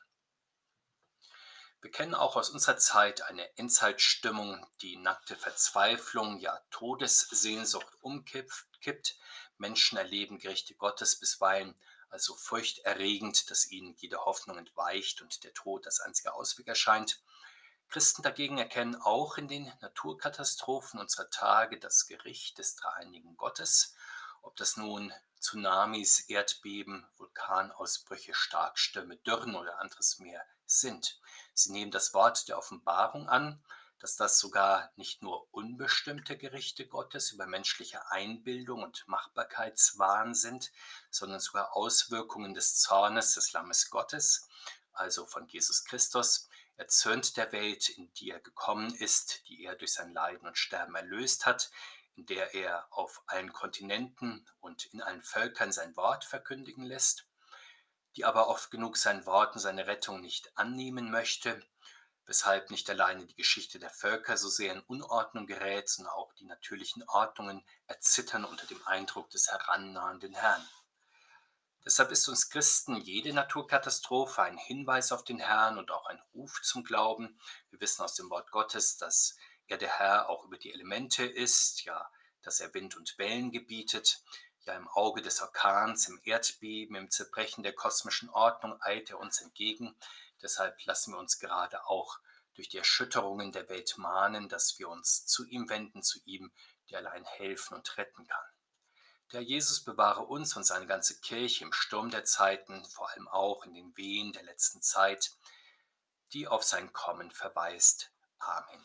Wir 1.86 1.92
kennen 1.92 2.16
auch 2.16 2.36
aus 2.36 2.50
unserer 2.50 2.78
Zeit 2.78 3.22
eine 3.22 3.48
Endzeitstimmung, 3.60 4.66
die 4.82 4.98
nackte 4.98 5.36
Verzweiflung, 5.36 6.40
ja 6.40 6.60
Todessehnsucht 6.72 8.02
umkippt. 8.02 9.20
Menschen 9.60 10.00
erleben 10.00 10.40
Gerichte 10.40 10.74
Gottes 10.74 11.20
bisweilen 11.20 11.76
also 12.10 12.34
furchterregend, 12.34 13.52
dass 13.52 13.70
ihnen 13.70 13.94
jede 13.98 14.26
Hoffnung 14.26 14.58
entweicht 14.58 15.22
und 15.22 15.44
der 15.44 15.54
Tod 15.54 15.86
als 15.86 16.00
einziger 16.00 16.34
Ausweg 16.34 16.68
erscheint. 16.68 17.22
Christen 17.88 18.24
dagegen 18.24 18.58
erkennen 18.58 18.96
auch 18.96 19.38
in 19.38 19.48
den 19.48 19.72
Naturkatastrophen 19.82 21.00
unserer 21.00 21.30
Tage 21.30 21.78
das 21.78 22.08
Gericht 22.08 22.58
des 22.58 22.78
dreieinigen 22.78 23.38
Gottes, 23.38 23.94
ob 24.42 24.56
das 24.56 24.76
nun 24.76 25.14
Tsunamis, 25.46 26.22
Erdbeben, 26.22 27.06
Vulkanausbrüche, 27.18 28.34
Starkstürme, 28.34 29.18
Dürren 29.18 29.56
oder 29.56 29.78
anderes 29.78 30.18
mehr 30.18 30.44
sind. 30.66 31.20
Sie 31.54 31.72
nehmen 31.72 31.92
das 31.92 32.16
Wort 32.16 32.48
der 32.48 32.58
Offenbarung 32.58 33.30
an, 33.30 33.64
dass 34.00 34.16
das 34.16 34.40
sogar 34.40 34.92
nicht 34.96 35.22
nur 35.22 35.48
unbestimmte 35.54 36.36
Gerichte 36.36 36.88
Gottes 36.88 37.32
über 37.32 37.46
menschliche 37.46 38.10
Einbildung 38.10 38.82
und 38.82 39.08
Machbarkeitswahn 39.08 40.34
sind, 40.34 40.72
sondern 41.12 41.40
sogar 41.40 41.76
Auswirkungen 41.76 42.56
des 42.56 42.80
Zornes 42.80 43.36
des 43.36 43.54
Lammes 43.54 43.92
Gottes, 43.92 44.50
also 44.94 45.28
von 45.28 45.48
Jesus 45.48 45.86
Christus. 45.86 46.50
Er 46.76 46.88
zürnt 46.88 47.38
der 47.38 47.52
Welt, 47.52 47.90
in 47.90 48.12
die 48.16 48.32
er 48.32 48.40
gekommen 48.40 48.96
ist, 48.96 49.48
die 49.48 49.64
er 49.64 49.76
durch 49.76 49.94
sein 49.94 50.12
Leiden 50.12 50.48
und 50.48 50.58
Sterben 50.58 50.96
erlöst 50.96 51.46
hat, 51.46 51.70
in 52.16 52.26
der 52.26 52.54
er 52.54 52.88
auf 52.92 53.24
allen 53.28 53.54
Kontinenten 53.54 54.48
und 54.60 54.86
in 54.88 55.02
allen 55.02 55.22
Völkern 55.22 55.72
sein 55.72 55.96
Wort 55.96 56.26
verkündigen 56.26 56.84
lässt, 56.84 57.28
die 58.16 58.26
aber 58.26 58.48
oft 58.48 58.72
genug 58.72 58.98
sein 58.98 59.26
Wort 59.26 59.56
und 59.56 59.62
seine 59.62 59.88
Rettung 59.88 60.22
nicht 60.22 60.58
annehmen 60.58 61.12
möchte 61.12 61.62
weshalb 62.26 62.72
nicht 62.72 62.90
alleine 62.90 63.26
die 63.26 63.36
Geschichte 63.36 63.80
der 63.80 63.90
Völker 63.90 64.38
so 64.38 64.50
sehr 64.50 64.74
in 64.74 64.82
Unordnung 64.82 65.46
gerät, 65.46 65.90
sondern 65.90 66.14
auch 66.14 66.34
die 66.34 66.46
natürlichen 66.46 67.04
Ordnungen 67.08 67.64
erzittern 67.88 68.46
unter 68.46 68.66
dem 68.68 68.86
Eindruck 68.88 69.30
des 69.30 69.52
herannahenden 69.52 70.34
Herrn. 70.34 70.68
Deshalb 71.86 72.10
ist 72.10 72.28
uns 72.28 72.50
Christen 72.50 72.96
jede 72.98 73.32
Naturkatastrophe 73.32 74.42
ein 74.42 74.58
Hinweis 74.58 75.12
auf 75.12 75.24
den 75.24 75.40
Herrn 75.40 75.78
und 75.78 75.92
auch 75.92 76.08
ein 76.08 76.20
Ruf 76.34 76.62
zum 76.64 76.84
Glauben. 76.84 77.40
Wir 77.70 77.80
wissen 77.80 78.04
aus 78.04 78.16
dem 78.16 78.30
Wort 78.32 78.50
Gottes, 78.50 78.98
dass 78.98 79.38
er 79.68 79.78
der 79.78 80.00
Herr 80.00 80.30
auch 80.30 80.46
über 80.46 80.58
die 80.58 80.72
Elemente 80.72 81.26
ist, 81.26 81.84
ja, 81.86 82.10
dass 82.42 82.60
er 82.60 82.74
Wind 82.74 82.96
und 82.96 83.18
Wellen 83.18 83.52
gebietet, 83.52 84.22
ja 84.66 84.74
im 84.76 84.88
Auge 84.88 85.22
des 85.22 85.42
Orkans, 85.42 86.08
im 86.08 86.20
Erdbeben, 86.24 86.96
im 86.96 87.10
Zerbrechen 87.10 87.64
der 87.64 87.74
kosmischen 87.74 88.30
Ordnung 88.30 88.82
eilt 88.82 89.10
er 89.10 89.20
uns 89.20 89.42
entgegen. 89.42 89.96
Deshalb 90.42 90.84
lassen 90.86 91.14
wir 91.14 91.20
uns 91.20 91.40
gerade 91.40 91.86
auch 91.88 92.20
durch 92.56 92.70
die 92.70 92.78
Erschütterungen 92.78 93.52
der 93.52 93.70
Welt 93.70 93.98
mahnen, 93.98 94.50
dass 94.50 94.80
wir 94.80 94.90
uns 94.90 95.26
zu 95.26 95.46
ihm 95.46 95.70
wenden, 95.70 96.04
zu 96.04 96.20
ihm, 96.26 96.52
der 96.90 97.00
allein 97.00 97.26
helfen 97.26 97.76
und 97.76 97.98
retten 97.98 98.26
kann. 98.28 98.46
Der 99.32 99.42
Jesus 99.42 99.84
bewahre 99.84 100.22
uns 100.22 100.56
und 100.56 100.66
seine 100.66 100.86
ganze 100.86 101.20
Kirche 101.20 101.66
im 101.66 101.74
Sturm 101.74 102.10
der 102.10 102.26
Zeiten, 102.26 102.86
vor 102.86 103.10
allem 103.10 103.28
auch 103.28 103.66
in 103.66 103.74
den 103.74 103.96
Wehen 103.98 104.32
der 104.32 104.44
letzten 104.44 104.82
Zeit, 104.82 105.32
die 106.32 106.48
auf 106.48 106.64
sein 106.64 106.94
Kommen 106.94 107.32
verweist. 107.32 108.12
Amen. 108.40 108.84